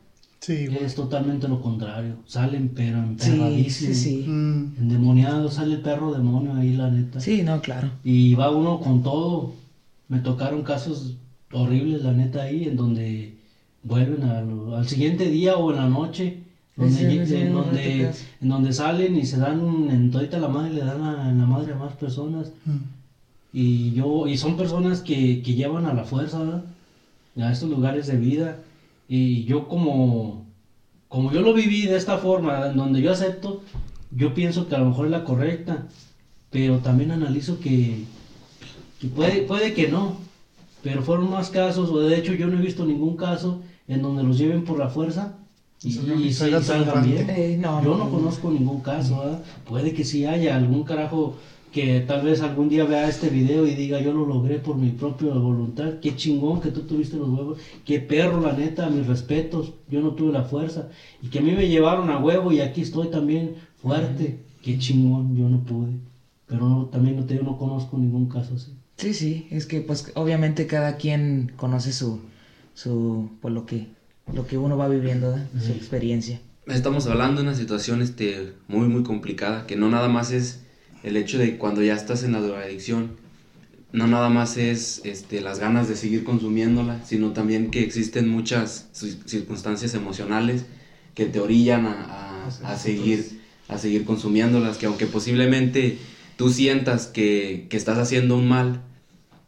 [0.41, 2.15] Sí, es totalmente lo contrario.
[2.25, 3.97] Salen pero Sí, sí, emperradísimos.
[3.97, 4.25] sí.
[4.27, 7.19] Mm, Endemoniado, sale el perro demonio ahí, la neta.
[7.19, 7.89] Sí, no, claro.
[8.03, 9.53] Y va uno con todo.
[10.07, 11.15] Me tocaron casos
[11.51, 13.35] horribles, la neta, ahí, en donde
[13.83, 16.37] vuelven al siguiente día o en la noche,
[16.77, 18.25] donde, Sí, sí, sí, en, donde, creas.
[18.41, 21.45] en donde salen y se dan en todita la madre, le dan a, en la
[21.45, 22.51] madre a más personas.
[22.65, 22.77] mm.
[23.51, 26.63] Y yo, y son personas que, que llevan a la fuerza, ¿verdad?
[27.37, 28.59] A estos lugares de vida.
[29.11, 30.45] Y yo como,
[31.07, 33.61] como yo lo viví de esta forma, en donde yo acepto,
[34.11, 35.87] yo pienso que a lo mejor es la correcta,
[36.51, 38.03] pero también analizo que,
[39.01, 40.13] que puede, puede que no,
[40.83, 44.23] pero fueron más casos, o de hecho yo no he visto ningún caso en donde
[44.23, 45.33] los lleven por la fuerza
[45.83, 46.31] y, Salgan- y
[47.07, 47.29] bien.
[47.31, 49.41] Eh, no, Yo no, no conozco ningún caso, ¿verdad?
[49.65, 51.35] Puede que sí haya algún carajo
[51.71, 54.89] que tal vez algún día vea este video y diga yo lo logré por mi
[54.89, 55.99] propia voluntad.
[56.01, 57.57] Qué chingón que tú tuviste los huevos.
[57.85, 59.73] Qué perro, la neta, mis respetos.
[59.89, 60.89] Yo no tuve la fuerza.
[61.21, 64.39] Y que a mí me llevaron a huevo y aquí estoy también fuerte.
[64.63, 65.91] Qué chingón, yo no pude.
[66.47, 68.73] Pero no, también no, te, yo no conozco ningún caso así.
[68.97, 72.19] Sí, sí, es que pues obviamente cada quien conoce su,
[72.73, 73.87] su, pues lo que,
[74.33, 75.47] lo que uno va viviendo, ¿verdad?
[75.61, 76.41] su experiencia.
[76.65, 80.65] Estamos hablando de una situación este, muy, muy complicada, que no nada más es
[81.03, 83.11] el hecho de cuando ya estás en la drogadicción,
[83.91, 88.89] no nada más es este, las ganas de seguir consumiéndola, sino también que existen muchas
[88.93, 90.65] ci- circunstancias emocionales
[91.15, 95.97] que te orillan a, a- a seguir, a seguir consumiéndolas, que aunque posiblemente
[96.35, 98.81] tú sientas que, que estás haciendo un mal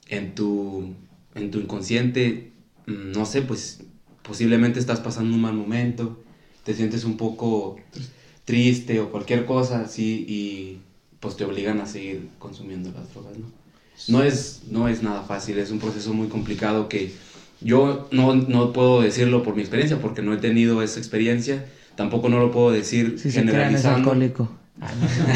[0.10, 0.94] en tu,
[1.36, 2.52] en tu inconsciente,
[2.88, 3.82] mm, no sé, pues
[4.24, 6.20] posiblemente estás pasando un mal momento,
[6.64, 7.78] te sientes un poco
[8.46, 10.80] triste o cualquier cosa así y
[11.22, 13.46] pues te obligan a seguir consumiendo las drogas, ¿no?
[14.08, 17.14] No es, no es nada fácil, es un proceso muy complicado que
[17.62, 21.66] yo no, no puedo decirlo por mi experiencia porque no he tenido esa experiencia,
[21.96, 23.98] tampoco no lo puedo decir Si se crean es generalizando.
[24.12, 24.50] alcohólico.
[24.82, 24.92] Ah.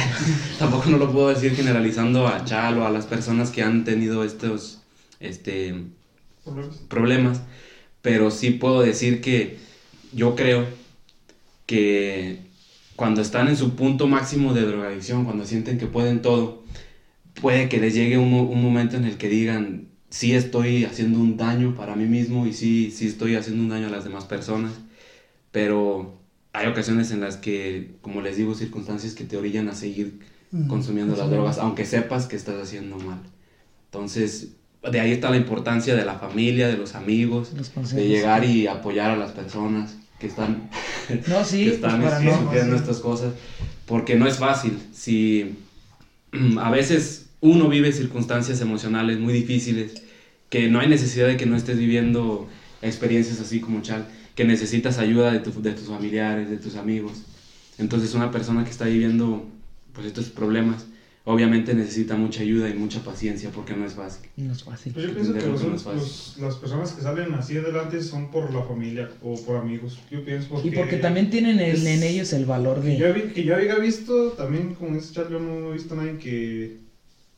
[0.60, 4.24] Tampoco no lo puedo decir generalizando a Chal o a las personas que han tenido
[4.24, 4.82] estos
[5.20, 5.84] este,
[6.90, 7.42] problemas,
[8.02, 9.60] pero sí puedo decir que
[10.14, 10.66] yo creo
[11.68, 12.40] que
[12.96, 16.64] cuando están en su punto máximo de drogadicción, cuando sienten que pueden todo,
[17.42, 21.38] puede que les llegue un, un momento en el que digan, sí estoy haciendo un
[21.38, 24.74] daño para mí mismo y sí, sí estoy haciendo un daño a las demás personas,
[25.52, 26.20] pero
[26.54, 30.20] hay ocasiones en las que, como les digo, circunstancias que te orillan a seguir
[30.56, 33.20] Mm, consumiendo las drogas, aunque sepas que estás haciendo mal.
[33.86, 34.54] Entonces,
[34.90, 37.52] de ahí está la importancia de la familia, de los amigos,
[37.94, 40.70] de llegar y apoyar a las personas que están,
[41.28, 42.38] No, sí, que pues están para este, no.
[42.44, 43.34] sufriendo estas cosas,
[43.86, 44.78] porque no es fácil.
[44.94, 45.56] Si
[46.60, 50.02] a veces uno vive circunstancias emocionales muy difíciles,
[50.50, 52.48] que no hay necesidad de que no estés viviendo
[52.82, 57.24] experiencias así como Chal, que necesitas ayuda de, tu- de tus familiares, de tus amigos.
[57.78, 59.46] Entonces una persona que está viviendo
[59.94, 60.86] pues estos problemas,
[61.26, 64.30] obviamente necesita mucha ayuda y mucha paciencia porque no es fácil.
[64.38, 64.94] No es fácil.
[64.94, 66.00] Pues yo pienso que los, que no es fácil.
[66.00, 69.98] los- las personas que salen así adelante son por la familia o por amigos.
[70.12, 70.68] Yo pienso porque...
[70.68, 73.14] Y porque también tienen el- es- en ellos el valor Que yo, de...
[73.14, 76.18] vi- que yo había visto, también con ese chat, yo no he visto a nadie
[76.20, 76.78] que,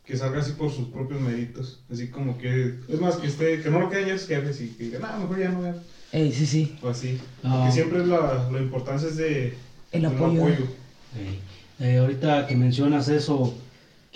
[0.06, 1.80] que salga así por sus propios méritos.
[1.92, 4.68] Así como que, es más, que esté, que no lo queden ya sus jefes y
[4.70, 5.78] que digan, ah, mejor ya no vean.
[6.12, 6.76] Ey, sí, sí.
[6.82, 7.18] O así.
[7.44, 7.60] Ah.
[7.60, 9.54] Porque siempre es la, la importancia es de
[9.94, 10.46] El apoyo.
[10.46, 11.40] Eh,
[11.80, 13.54] eh, ahorita que mencionas eso,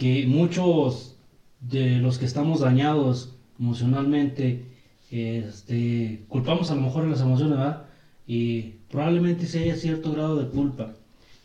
[0.01, 1.15] que muchos
[1.59, 4.65] de los que estamos dañados emocionalmente,
[5.11, 7.83] este, culpamos a lo mejor en las emociones, ¿verdad?
[8.25, 10.95] Y probablemente sí haya cierto grado de culpa,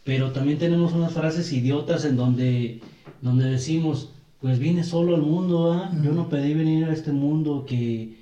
[0.05, 2.81] pero también tenemos unas frases idiotas en donde,
[3.21, 5.93] donde decimos, pues vine solo al mundo, ¿verdad?
[6.03, 8.17] Yo no pedí venir a este mundo que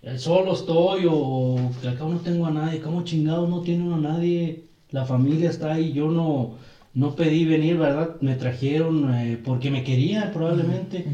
[0.00, 3.96] eh, solo estoy o que acá no tengo a nadie, ¿cómo chingados no tiene uno
[3.96, 4.64] a nadie?
[4.92, 6.54] La familia está ahí, yo no,
[6.94, 8.16] no pedí venir, ¿verdad?
[8.20, 11.04] Me trajeron eh, porque me querían probablemente.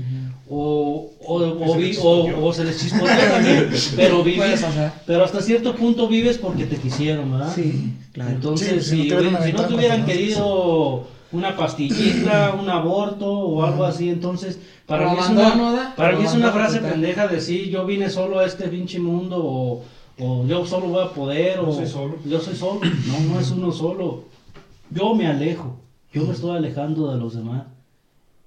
[0.53, 4.65] O, o, o, se vi- les o- se les chispoteó también, pero vives,
[5.07, 7.55] pero hasta cierto punto vives porque te quisieron, ¿verdad?
[7.55, 8.31] Sí, claro.
[8.33, 12.69] Entonces, Sí, si no si, te hubieran si no te hubieran querido una pastillita, un
[12.69, 15.55] aborto o algo así, entonces para mí es una,
[15.97, 19.83] para mí es una frase pendeja decir yo vine solo a este pinche mundo o,
[20.19, 22.19] o yo solo voy a poder o Yo soy solo.
[22.25, 22.81] yo soy solo.
[23.07, 24.25] No, no es uno solo.
[24.91, 25.81] Yo me alejo,
[26.13, 27.67] yo me estoy alejando de los demás.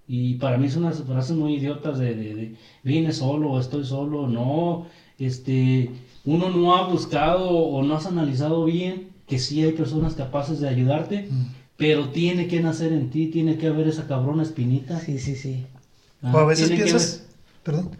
[0.07, 4.27] Y para mí son unas frases muy idiotas de, de, de, vine solo, estoy solo,
[4.27, 4.85] no,
[5.17, 5.89] este,
[6.25, 10.67] uno no ha buscado o no has analizado bien que sí hay personas capaces de
[10.67, 11.29] ayudarte,
[11.77, 14.99] pero tiene que nacer en ti, tiene que haber esa cabrona espinita.
[14.99, 15.65] Sí, sí, sí.
[16.21, 17.25] Ah, O a veces piensas,
[17.63, 17.91] perdón,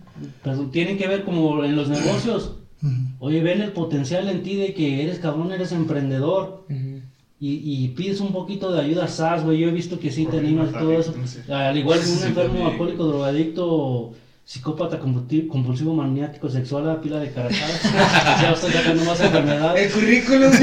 [0.44, 2.58] Perdón, tienen que ver como en los negocios.
[2.82, 2.92] Ujú.
[3.20, 6.66] Oye, ven el potencial en ti de que eres cabrón, eres emprendedor.
[6.70, 7.02] Ujú.
[7.40, 9.60] Y, y pides un poquito de ayuda SAS, güey.
[9.60, 11.14] Yo he visto que sí te Porque animas y todo eso.
[11.50, 12.72] Al igual que un Sí, enfermo también.
[12.72, 14.14] alcohólico, drogadicto,
[14.46, 17.82] psicópata, compulsivo, maniático, sexual, a pila de caratadas.
[18.42, 19.94] ya estoy sacando más El enfermedades.
[19.94, 20.42] currículum.
[20.44, 20.58] no te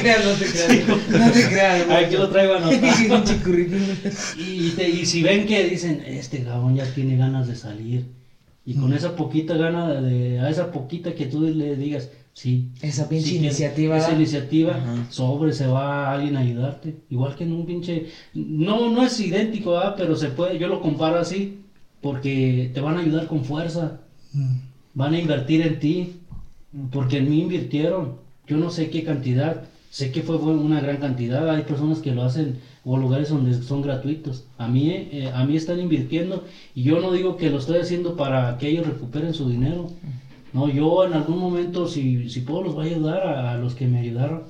[0.00, 0.88] creas, no te creas.
[1.10, 1.86] No te creas.
[1.86, 2.04] güey.
[2.04, 3.24] Aquí lo traigo anotado.
[4.38, 8.06] Y, te- y si ven que dicen, este cabrón ya tiene ganas de salir.
[8.66, 12.68] Y con esa poquita gana de, a esa poquita que tú le digas, sí.
[12.82, 15.06] Esa pinche sí iniciativa, Esa iniciativa, Ajá.
[15.08, 16.96] sobre, se va alguien a ayudarte.
[17.08, 19.94] Igual que en un pinche, no, no es idéntico, ¿verdad?
[19.96, 21.60] pero se puede, yo lo comparo así,
[22.02, 24.00] porque te van a ayudar con fuerza.
[24.34, 24.56] Mm.
[24.92, 26.16] Van a invertir en ti,
[26.90, 28.16] porque en mí invirtieron.
[28.46, 31.48] Yo no sé qué cantidad, sé que fue una gran cantidad.
[31.48, 34.44] Hay personas que lo hacen o lugares donde son gratuitos.
[34.58, 38.16] A mí, eh, a mí están invirtiendo y yo no digo que lo estoy haciendo
[38.16, 39.90] para que ellos recuperen su dinero.
[40.54, 43.74] No, yo en algún momento, si, si puedo, los voy a ayudar a, a los
[43.74, 44.44] que me ayudaron.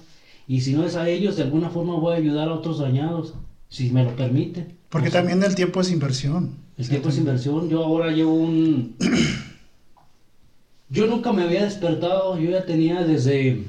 [0.46, 3.34] Y si no es a ellos, de alguna forma voy a ayudar a otros dañados,
[3.70, 4.66] si me lo permite.
[4.90, 6.50] Porque O sea, también el tiempo es inversión.
[6.76, 7.68] el tiempo es inversión.
[7.70, 8.94] Yo ahora llevo un.
[10.90, 12.38] Yo nunca me había despertado.
[12.38, 13.64] Yo ya tenía desde.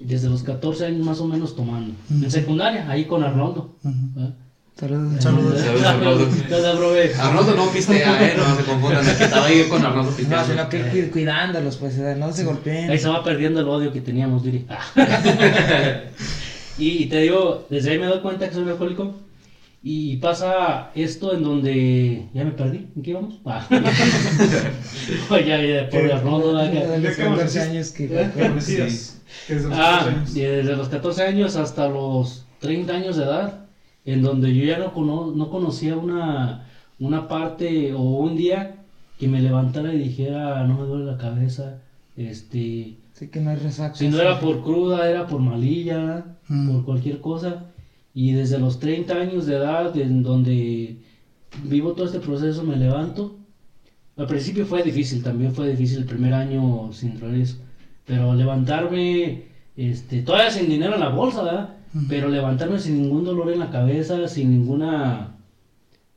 [0.00, 1.94] Desde los 14 años más o menos tomando.
[2.10, 3.76] En secundaria, ahí con Arnoldo.
[4.78, 5.22] Saludos.
[5.22, 5.60] Saludos.
[5.60, 6.28] Saludos, Arnoldo.
[7.22, 9.06] Arnoldo no pistea, eh, no se confundan.
[9.08, 10.46] El que estaba ahí con Arnoldo No, pisteando.
[10.52, 12.90] sino que cu- cuidándolos, pues, eh, no se golpeen.
[12.90, 14.66] Ahí se va perdiendo el odio que teníamos, Diri.
[16.78, 19.14] y te digo, desde ahí me doy cuenta que soy alcohólico.
[19.84, 22.26] Y pasa esto en donde.
[22.34, 22.86] Ya me perdí.
[22.96, 23.40] ¿En qué íbamos?
[23.44, 23.66] Ah.
[25.30, 26.54] Ya, ya, por Arnoldo.
[26.54, 26.70] ¿verdad?
[26.72, 27.60] De los ¿De qué 14 hiciste?
[27.60, 28.08] años que...
[29.48, 30.36] Desde los Ah, 14 años.
[30.36, 33.61] y desde los 14 años hasta los 30 años de edad,
[34.04, 36.66] en donde yo ya no, cono- no conocía una,
[36.98, 38.76] una parte o un día
[39.18, 41.78] que me levantara y dijera, no me duele la cabeza,
[42.16, 43.94] este, Sí que no hay resaca.
[43.94, 46.70] si no era por cruda, era por malilla, Mm.
[46.72, 47.66] por cualquier cosa.
[48.14, 50.96] Y desde los 30 años de edad, en donde
[51.62, 53.36] vivo todo este proceso, me levanto.
[54.16, 57.56] Al principio fue difícil, también fue difícil el primer año sin traer eso.
[58.04, 59.44] Pero levantarme,
[59.76, 61.76] este, todavía sin dinero en la bolsa, ¿verdad?
[62.08, 65.28] Pero levantarme sin ningún dolor en la cabeza, sin ninguna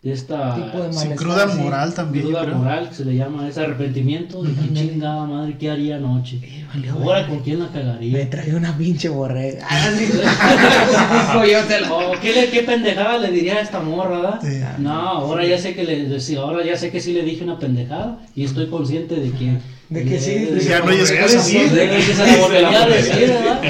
[0.02, 1.58] de esta Tipo de Sin cruda sí.
[1.60, 2.26] moral también.
[2.26, 6.40] cruda moral que se le llama, ese arrepentimiento de que chingada madre, ¿qué haría anoche?
[6.44, 8.30] Eh, valió, Ahora con quién la Me cagaría.
[8.30, 9.66] trae una pinche borrega.
[9.68, 10.06] Ah, sí.
[11.90, 14.40] Oh, ¿qué, le- qué pendejada le diría a esta morra, ¿verdad?
[14.42, 14.60] Sí.
[14.82, 17.60] No, ahora ya sé que le, sí, ahora ya sé que sí le dije una
[17.60, 19.58] pendejada y estoy consciente de que
[19.90, 23.62] De que sí, de- Ya no hay que- excusa, sí, ¿no?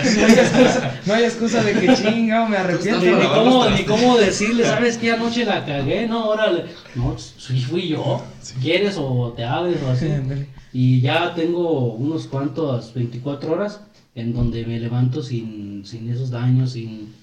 [1.05, 3.01] que hay excusa, de que chinga, me arrepiento.
[3.01, 5.11] Ni, ni cómo, ni cómo decirle, ¿sabes qué?
[5.11, 6.65] Anoche la cagué, no, órale.
[6.95, 8.21] No, sí fui yo.
[8.61, 10.07] ¿Quieres o te hables o así?
[10.07, 10.45] Sí.
[10.73, 13.81] Y ya tengo unos cuantos 24 horas
[14.15, 17.13] en donde me levanto sin, sin esos daños, sin,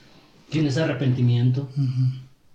[0.50, 1.68] sin ese arrepentimiento.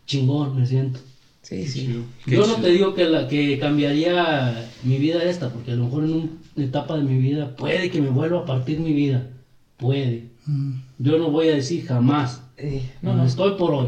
[0.06, 1.00] Chingón, me siento.
[1.48, 2.04] Sí, sí.
[2.26, 5.86] Qué Yo no te digo que, la, que cambiaría mi vida esta, porque a lo
[5.86, 9.30] mejor en una etapa de mi vida puede que me vuelva a partir mi vida.
[9.78, 10.26] Puede.
[10.46, 10.74] Mm.
[11.00, 12.42] Yo no voy a decir jamás.
[12.58, 13.26] Eh, No, no, no.
[13.26, 13.88] estoy por hoy.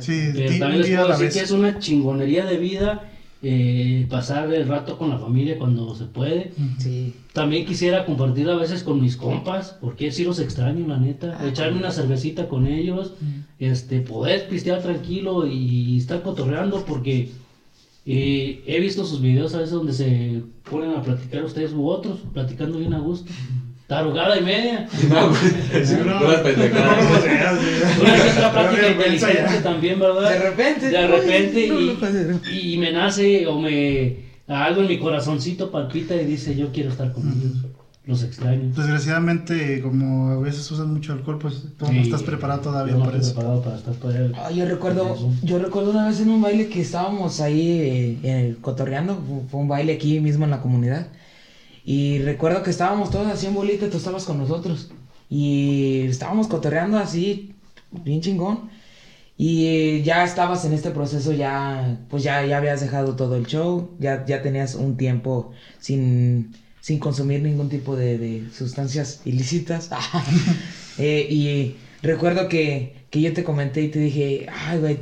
[0.00, 1.34] Sí, Pero también les puedo decir vez.
[1.34, 3.10] que es una chingonería de vida
[3.42, 6.52] eh, pasar el rato con la familia cuando se puede.
[6.78, 7.12] Sí.
[7.32, 11.44] También quisiera compartir a veces con mis compas, porque sí los extraño, la neta.
[11.46, 13.14] Echarme una cervecita con ellos,
[13.58, 17.30] este, poder pistear tranquilo y estar cotorreando, porque
[18.06, 22.20] eh, he visto sus videos a veces donde se ponen a platicar ustedes u otros,
[22.32, 23.32] platicando bien a gusto.
[23.92, 24.88] Tarugada y media.
[25.10, 25.84] No, güey.
[25.86, 27.04] Sí, no, Puras pendejadas.
[27.04, 27.52] no, no, no,
[27.96, 30.30] no, Una que otra vergüenza inteligente también, ¿verdad?
[30.30, 30.88] De repente.
[30.88, 32.50] De repente No, y, no, no, no.
[32.50, 34.16] y me nace o me
[34.48, 37.66] algo en mi corazoncito palpita y dice yo quiero estar con ellos.
[38.04, 38.72] Los extraño.
[38.74, 41.98] Desgraciadamente, como a veces usan mucho alcohol, pues tú no Sí.
[42.00, 43.32] estás preparado todavía no para eso.
[43.34, 46.80] preparado para estar para Ah, yo recuerdo, yo recuerdo una vez en un baile que
[46.80, 51.06] estábamos ahí eh, cotorreando, fu- fue un baile aquí mismo en la comunidad.
[51.84, 54.90] Y recuerdo que estábamos todos así en bolita, tú estabas con nosotros.
[55.28, 57.54] Y estábamos cotorreando así,
[57.90, 58.70] bien chingón.
[59.36, 63.46] Y eh, ya estabas en este proceso, ya, pues ya, ya habías dejado todo el
[63.46, 69.90] show, ya, ya tenías un tiempo sin, sin consumir ningún tipo de, de sustancias ilícitas.
[70.98, 74.98] Eh, y recuerdo que, que yo te comenté y te dije, ay, güey,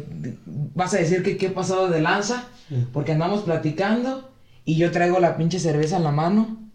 [0.72, 2.48] vas a decir que qué he pasado de lanza,
[2.92, 4.30] porque andamos platicando
[4.64, 6.69] y yo traigo la pinche cerveza en la mano.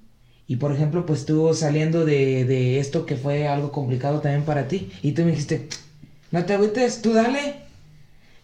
[0.48, 4.68] Y por ejemplo, pues tú saliendo de, de esto que fue algo complicado también para
[4.68, 5.68] ti, y tú me dijiste,
[6.32, 7.56] no te agüites, tú dale.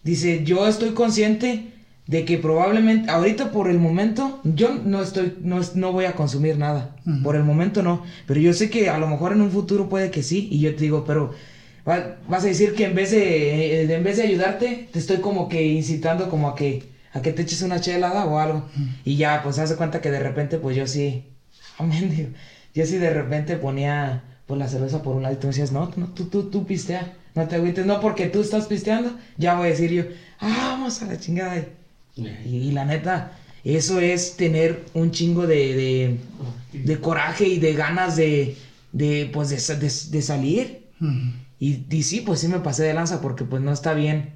[0.02, 1.66] Dice, yo estoy consciente
[2.08, 6.58] de que probablemente, ahorita por el momento, yo no estoy, no, no voy a consumir
[6.58, 6.96] nada.
[7.22, 8.02] Por el momento no.
[8.26, 10.48] Pero yo sé que a lo mejor en un futuro puede que sí.
[10.50, 11.30] Y yo te digo, pero
[11.88, 15.18] va- vas a decir que en vez de, eh, en vez de ayudarte, te estoy
[15.18, 16.82] como que incitando como a que,
[17.12, 18.64] a que te eches una chelada o algo.
[19.04, 21.22] Y ya, pues hace cuenta que de repente, pues yo sí,
[21.78, 22.30] amén, digo,
[22.74, 25.72] yo sí de repente ponía pues la cerveza por un lado y tú me decías,
[25.72, 29.54] no, no, tú, tú, tú pistea, no te agüites, no porque tú estás pisteando, ya
[29.54, 30.04] voy a decir yo,
[30.40, 31.58] ah, vamos a la chingada.
[32.14, 33.32] Y, y, y la neta,
[33.64, 36.16] eso es tener un chingo de, de,
[36.72, 38.56] de coraje y de ganas de,
[38.92, 40.82] de pues, de, de- salir.
[41.58, 44.34] Y, y sí, pues sí me pasé de lanza porque pues no está bien.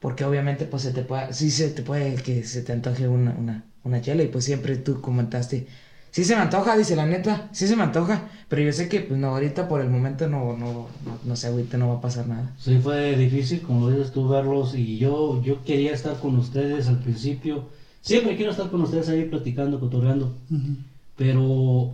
[0.00, 3.32] Porque obviamente pues se te puede, sí se te puede que se te antoje una,
[3.32, 5.66] una, una chela y pues siempre tú comentaste,
[6.14, 9.00] sí se me antoja, dice la neta, sí se me antoja, pero yo sé que
[9.00, 12.00] pues no, ahorita por el momento no, no, no, no sé, ahorita no va a
[12.00, 12.52] pasar nada.
[12.56, 14.76] Sí, fue difícil, como dices tú, verlos.
[14.76, 17.64] Y yo, yo quería estar con ustedes al principio.
[18.00, 20.32] Siempre quiero estar con ustedes ahí platicando, cotorreando.
[21.16, 21.90] Pero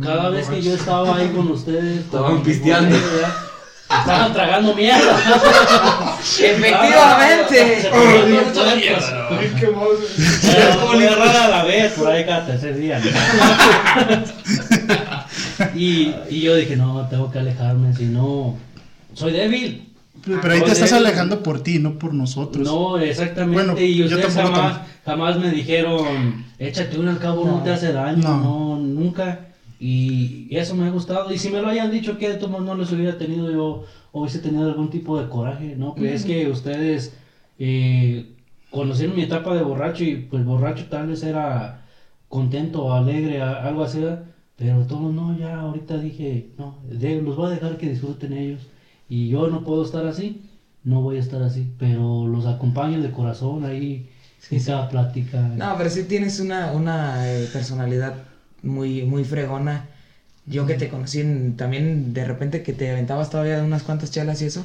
[0.00, 2.94] cada vez que yo estaba ahí con ustedes, Estaban pisteando.
[3.90, 5.18] Estaban tragando mierda.
[6.20, 7.88] Efectivamente.
[9.60, 13.00] Pero muy rara a la vez, por ahí cada tercer día.
[13.00, 13.10] ¿no?
[15.74, 18.56] y, y yo dije, no, tengo que alejarme, si no,
[19.14, 19.86] soy débil.
[20.24, 22.66] Pero ahí te estás alejando por ti, no por nosotros.
[22.66, 23.54] No, exactamente.
[23.64, 27.62] Bueno, y yo ustedes tampoco jamás, jamás me dijeron, échate una al cabo, no, No.
[27.62, 28.36] te hace daño, No.
[28.38, 29.40] no, nunca.
[29.80, 31.32] Y, y eso me ha gustado.
[31.32, 34.38] Y si me lo hayan dicho que de todos no les hubiera tenido yo, hubiese
[34.40, 35.94] tenido algún tipo de coraje, ¿no?
[35.94, 37.14] Pues es que ustedes
[37.58, 38.36] eh,
[38.70, 41.86] conocieron mi etapa de borracho y pues borracho tal vez era
[42.28, 44.00] contento, alegre, a- algo así,
[44.56, 48.68] pero todos no, ya ahorita dije, no, de- los voy a dejar que disfruten ellos.
[49.08, 50.42] Y yo no puedo estar así,
[50.84, 54.08] no voy a estar así, pero los acompaño de corazón ahí
[54.50, 55.40] en cada plática.
[55.56, 58.14] No, pero sí tienes una, una eh, personalidad
[58.62, 59.86] muy, muy fregona.
[60.46, 64.10] Yo que te conocí en- también de repente que te aventabas todavía de unas cuantas
[64.10, 64.64] chelas y eso.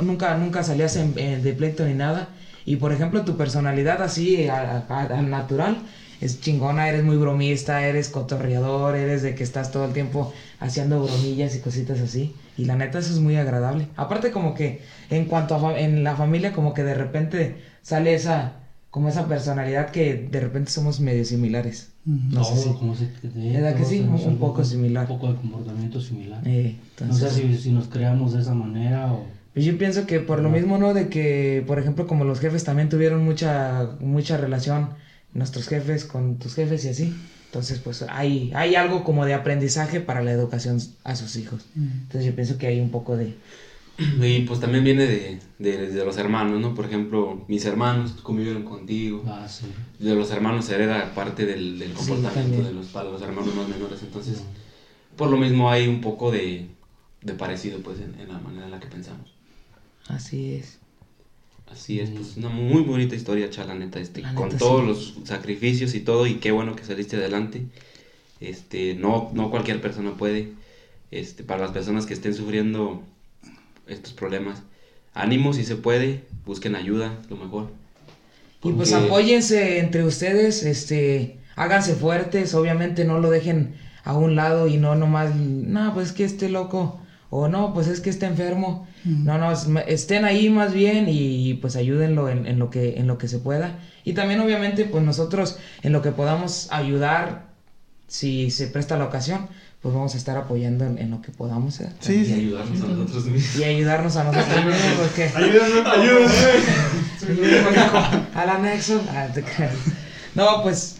[0.00, 2.28] Nunca, nunca salías en, en- de pleito ni nada.
[2.64, 5.78] Y por ejemplo, tu personalidad así al natural
[6.20, 11.02] es chingona, eres muy bromista, eres cotorreador, eres de que estás todo el tiempo haciendo
[11.02, 12.34] bromillas y cositas así.
[12.56, 13.86] Y la neta eso es muy agradable.
[13.96, 18.52] Aparte como que en cuanto a en la familia como que de repente sale esa
[18.90, 21.90] como esa personalidad que de repente somos medio similares.
[22.06, 22.16] Ujú.
[22.34, 24.00] No sé Todo, si- como se- de- ¿Verdad que sí?
[24.00, 25.02] Un- un poco similar.
[25.10, 26.42] Un poco de comportamiento similar.
[26.46, 26.76] Eh,
[27.06, 29.26] no sé si, si nos creamos de esa manera o...
[29.52, 30.94] pues yo pienso que por lo mismo, ¿no?
[30.94, 34.90] De que, por ejemplo, como los jefes también tuvieron mucha, mucha relación,
[35.34, 37.14] nuestros jefes con tus jefes y así.
[37.46, 41.64] Entonces, pues hay, hay algo como de aprendizaje para la educación a sus hijos.
[41.76, 43.34] Entonces yo pienso que hay un poco de...
[44.22, 46.74] Y pues también viene de, de, de los hermanos, ¿no?
[46.74, 49.24] Por ejemplo, mis hermanos convivieron contigo.
[49.26, 49.66] Ah, sí.
[49.98, 52.64] De los hermanos se hereda parte del, del Sí, comportamiento también.
[52.64, 54.00] de los, para los hermanos más menores.
[54.02, 54.42] Entonces,
[55.16, 56.68] por lo mismo hay un poco de,
[57.22, 59.32] de parecido pues en, en la manera en la que pensamos.
[60.06, 60.78] Así es.
[61.70, 64.80] Así es, pues una muy bonita historia, Cha, la neta, este, La con neta, todos
[64.80, 65.14] sí.
[65.18, 67.66] los sacrificios y todo, y qué bueno que saliste adelante.
[68.40, 70.52] Este, no, no cualquier persona puede.
[71.10, 73.02] Este, para las personas que estén sufriendo
[73.88, 74.62] estos problemas,
[75.14, 77.70] ánimo si se puede, busquen ayuda, lo mejor.
[78.62, 83.74] Y pues Porque- apóyense entre ustedes, este, háganse fuertes, obviamente no lo dejen
[84.04, 87.88] a un lado y no nomás, no, pues es que esté loco, o no, pues
[87.88, 92.46] es que esté enfermo, no, no, es- estén ahí más bien y pues ayúdenlo en,
[92.46, 93.78] en lo que, en lo que se pueda.
[94.04, 97.48] Y también obviamente pues nosotros en lo que podamos ayudar,
[98.06, 99.48] si se presta la ocasión,
[99.82, 101.80] pues vamos a estar apoyando en, en lo que podamos.
[101.80, 101.88] ¿eh?
[102.00, 102.32] Sí, Y sí.
[102.34, 103.56] ayudarnos a nosotros mismos.
[103.56, 105.24] Y ayudarnos a nosotros mismos, porque...
[105.34, 106.34] Ayúdame, ayúdame.
[108.34, 109.00] al anexo.
[109.10, 109.28] Ah.
[110.34, 110.96] No, pues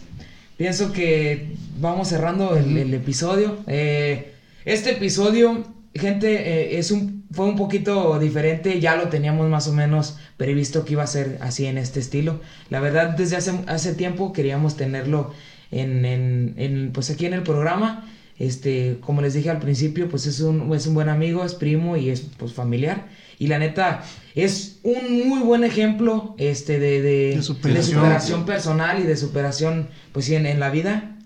[0.56, 3.58] pienso que vamos cerrando el, el episodio.
[3.66, 5.64] Eh, este episodio,
[5.94, 8.80] gente, eh, es un, fue un poquito diferente.
[8.80, 12.40] Ya lo teníamos más o menos previsto que iba a ser así en este estilo.
[12.70, 15.32] La verdad, desde hace, hace tiempo queríamos tenerlo
[15.70, 18.08] en, en, en, pues aquí en el programa.
[18.39, 21.97] Este, como les dije al principio, pues es un, es un buen amigo, es primo
[21.97, 23.09] y es pues familiar.
[23.41, 24.03] Y la neta,
[24.34, 27.74] es un muy buen ejemplo este, de, de, De superación.
[27.74, 31.16] de superación personal y de superación pues sí, en, en la vida.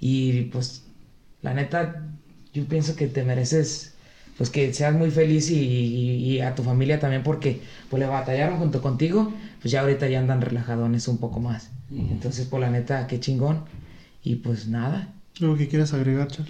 [0.00, 0.82] Y pues
[1.42, 2.06] la neta,
[2.52, 3.92] yo pienso que te mereces
[4.36, 8.06] pues que seas muy feliz y, y- y a tu familia también porque pues le
[8.06, 11.70] batallaron junto contigo, pues ya ahorita ya andan relajadones un poco más.
[11.90, 13.64] Entonces, pues la neta, qué chingón.
[14.22, 15.12] Y pues nada.
[15.40, 16.46] ¿Algo que quieras agregar, Chal?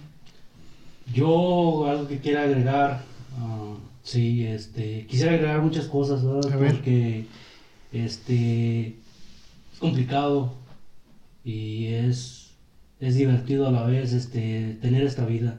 [1.12, 3.02] Yo algo que quiera agregar,
[3.36, 3.74] ah,
[4.04, 6.52] sí, este, quisiera agregar muchas cosas, ¿verdad?
[6.52, 6.74] A ver.
[6.74, 7.26] Porque,
[7.92, 8.86] este,
[9.72, 10.54] es complicado
[11.44, 12.52] y es,
[13.00, 15.58] es divertido a la vez este, tener esta vida.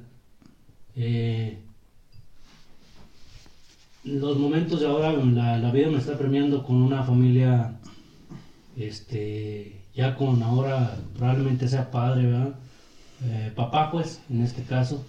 [0.95, 1.57] Eh,
[4.05, 7.77] los momentos de ahora, la, la vida me está premiando con una familia,
[8.77, 12.55] este, ya con ahora probablemente sea padre, ¿verdad?
[13.23, 15.03] Eh, papá pues, en este caso.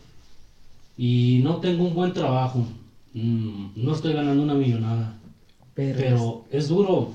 [0.97, 2.65] Y no tengo un buen trabajo,
[3.15, 5.17] mm, no estoy ganando una millonada,
[5.75, 7.13] Pero, pero es duro,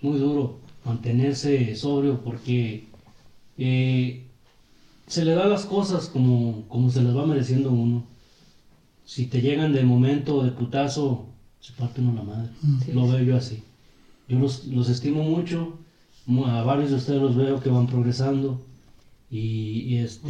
[0.00, 2.86] muy duro mantenerse sobrio porque
[3.58, 4.24] eh,
[5.06, 8.04] se le da las cosas como, como se las va mereciendo uno.
[9.04, 11.26] Si te llegan de momento de putazo,
[11.60, 12.48] se parte uno la madre.
[12.94, 13.62] Lo veo yo así.
[14.28, 15.74] Yo los, los estimo mucho,
[16.26, 18.60] mu- a varios de ustedes los veo que van progresando
[19.30, 20.28] y, y este...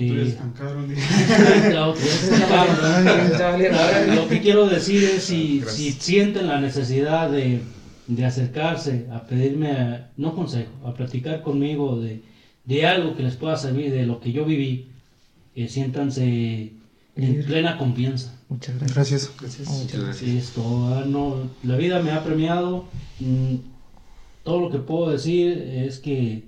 [4.15, 7.61] lo que quiero decir es si, si sienten la necesidad de,
[8.07, 12.23] de acercarse a pedirme, a- no consejo, a platicar conmigo de,
[12.65, 14.89] de algo que les pueda servir, de lo que yo viví,
[15.55, 16.73] eh, siéntanse
[17.17, 18.35] en plena confianza.
[18.49, 19.31] Muchas gracias.
[19.41, 19.69] Gracias.
[19.69, 20.31] Muchas gracias.
[20.31, 20.63] Esto,
[20.95, 22.85] ah, no, la vida me ha premiado.
[23.21, 23.57] mm,
[24.45, 26.45] todo lo que puedo decir es que,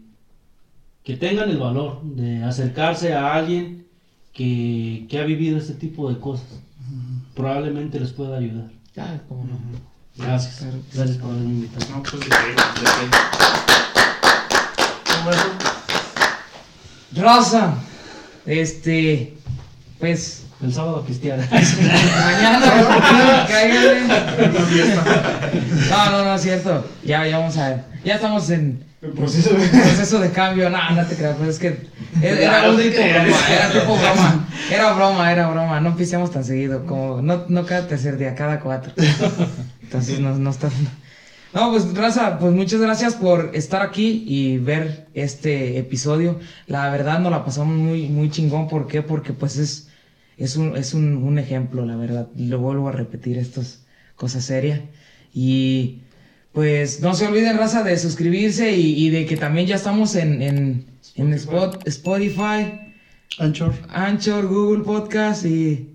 [1.05, 3.87] que tengan el valor de acercarse a alguien
[4.33, 6.47] que, que ha vivido este tipo de cosas.
[7.35, 8.69] Probablemente les pueda ayudar.
[8.97, 9.59] Ah, cómo no.
[10.17, 10.57] Gracias.
[10.57, 10.79] Claro.
[10.93, 11.97] Gracias por haberme invitado.
[11.97, 12.15] No, pues
[17.13, 17.75] Raza,
[18.47, 19.37] este,
[19.99, 21.43] pues, El sábado cristiano.
[21.51, 24.01] mañana, cáiganle.
[25.89, 26.87] No, no, no, es cierto.
[27.05, 27.85] Ya, ya vamos a ver.
[28.05, 29.67] Ya estamos en el proceso de.
[29.67, 30.69] proceso de cambio.
[30.69, 31.87] No, no te creas, pues es que
[32.23, 34.49] era, era un tipo broma, era tipo broma.
[34.71, 35.81] Era broma, era broma.
[35.81, 38.93] No pisemos tan seguido, como no, no cada tercer día, cada cuatro.
[39.83, 40.71] Entonces no, no está.
[41.53, 46.39] No, pues Raza, pues muchas gracias por estar aquí y ver este episodio.
[46.67, 48.69] La verdad nos la pasamos muy, muy chingón.
[48.69, 49.03] ¿Por qué?
[49.03, 49.89] Porque pues es,
[50.37, 52.29] es, un, es un, un ejemplo, la verdad.
[52.37, 53.85] Lo vuelvo a repetir, esto es
[54.15, 54.83] cosa seria.
[55.33, 56.03] Y
[56.53, 60.43] pues no se olviden, Raza, de suscribirse y, y de que también ya estamos en,
[60.43, 60.85] en,
[61.15, 62.81] en Spot- Spotify,
[63.39, 65.89] Anchor, Anchor, Google Podcast y...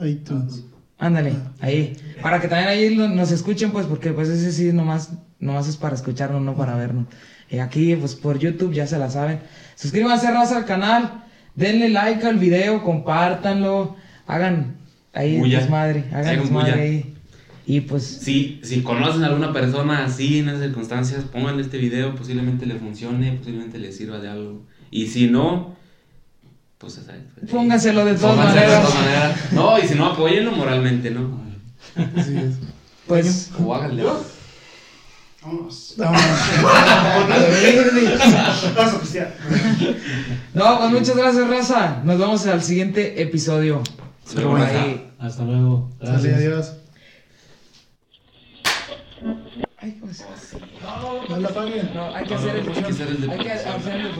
[0.00, 0.64] iTunes.
[0.98, 1.96] Ándale, ahí.
[2.20, 5.76] Para que también ahí lo- nos escuchen, pues, porque pues ese sí nomás, nomás es
[5.76, 7.06] para escucharnos, no para vernos.
[7.48, 9.40] Y aquí, pues, por YouTube ya se la saben.
[9.76, 11.24] Suscríbanse, raza, al canal.
[11.54, 13.96] Denle like al video, compártanlo.
[14.26, 14.76] Hagan
[15.12, 15.60] ahí Bulla.
[15.60, 16.04] desmadre.
[16.12, 16.82] Hagan desmadre bulla.
[16.82, 17.14] ahí.
[17.66, 22.14] Y pues, Si, si conocen a alguna persona así en esas circunstancias, pónganle este video,
[22.14, 24.62] posiblemente le funcione, posiblemente le sirva de algo.
[24.90, 25.76] Y si no,
[26.78, 26.98] pues
[27.38, 28.82] pues, Pónganselo de todas pónganselo maneras.
[28.82, 29.52] de todas maneras.
[29.52, 31.40] No, y si no, apóyenlo moralmente, ¿no?
[32.16, 32.54] Así es.
[33.06, 33.50] pues.
[33.62, 34.04] O háganle.
[35.42, 35.94] Vámonos.
[40.54, 42.02] No, pues muchas gracias, raza.
[42.04, 43.82] Nos vemos al siguiente episodio.
[44.34, 44.82] Luego, raza.
[44.82, 45.10] ahí.
[45.18, 45.90] Hasta luego.
[46.00, 46.34] Gracias.
[46.36, 46.72] adiós.
[49.78, 50.26] Ay, pues.
[51.28, 51.90] No la apaguen.
[51.94, 53.74] No, hay que hacer el hay que hacer el de Hay que producción.
[53.76, 54.16] hacer el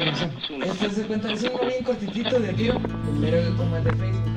[0.61, 0.67] de.
[0.67, 2.81] Este se cuenta, es uno bien cortitito de tiro,
[3.21, 4.30] pero como el de Facebook.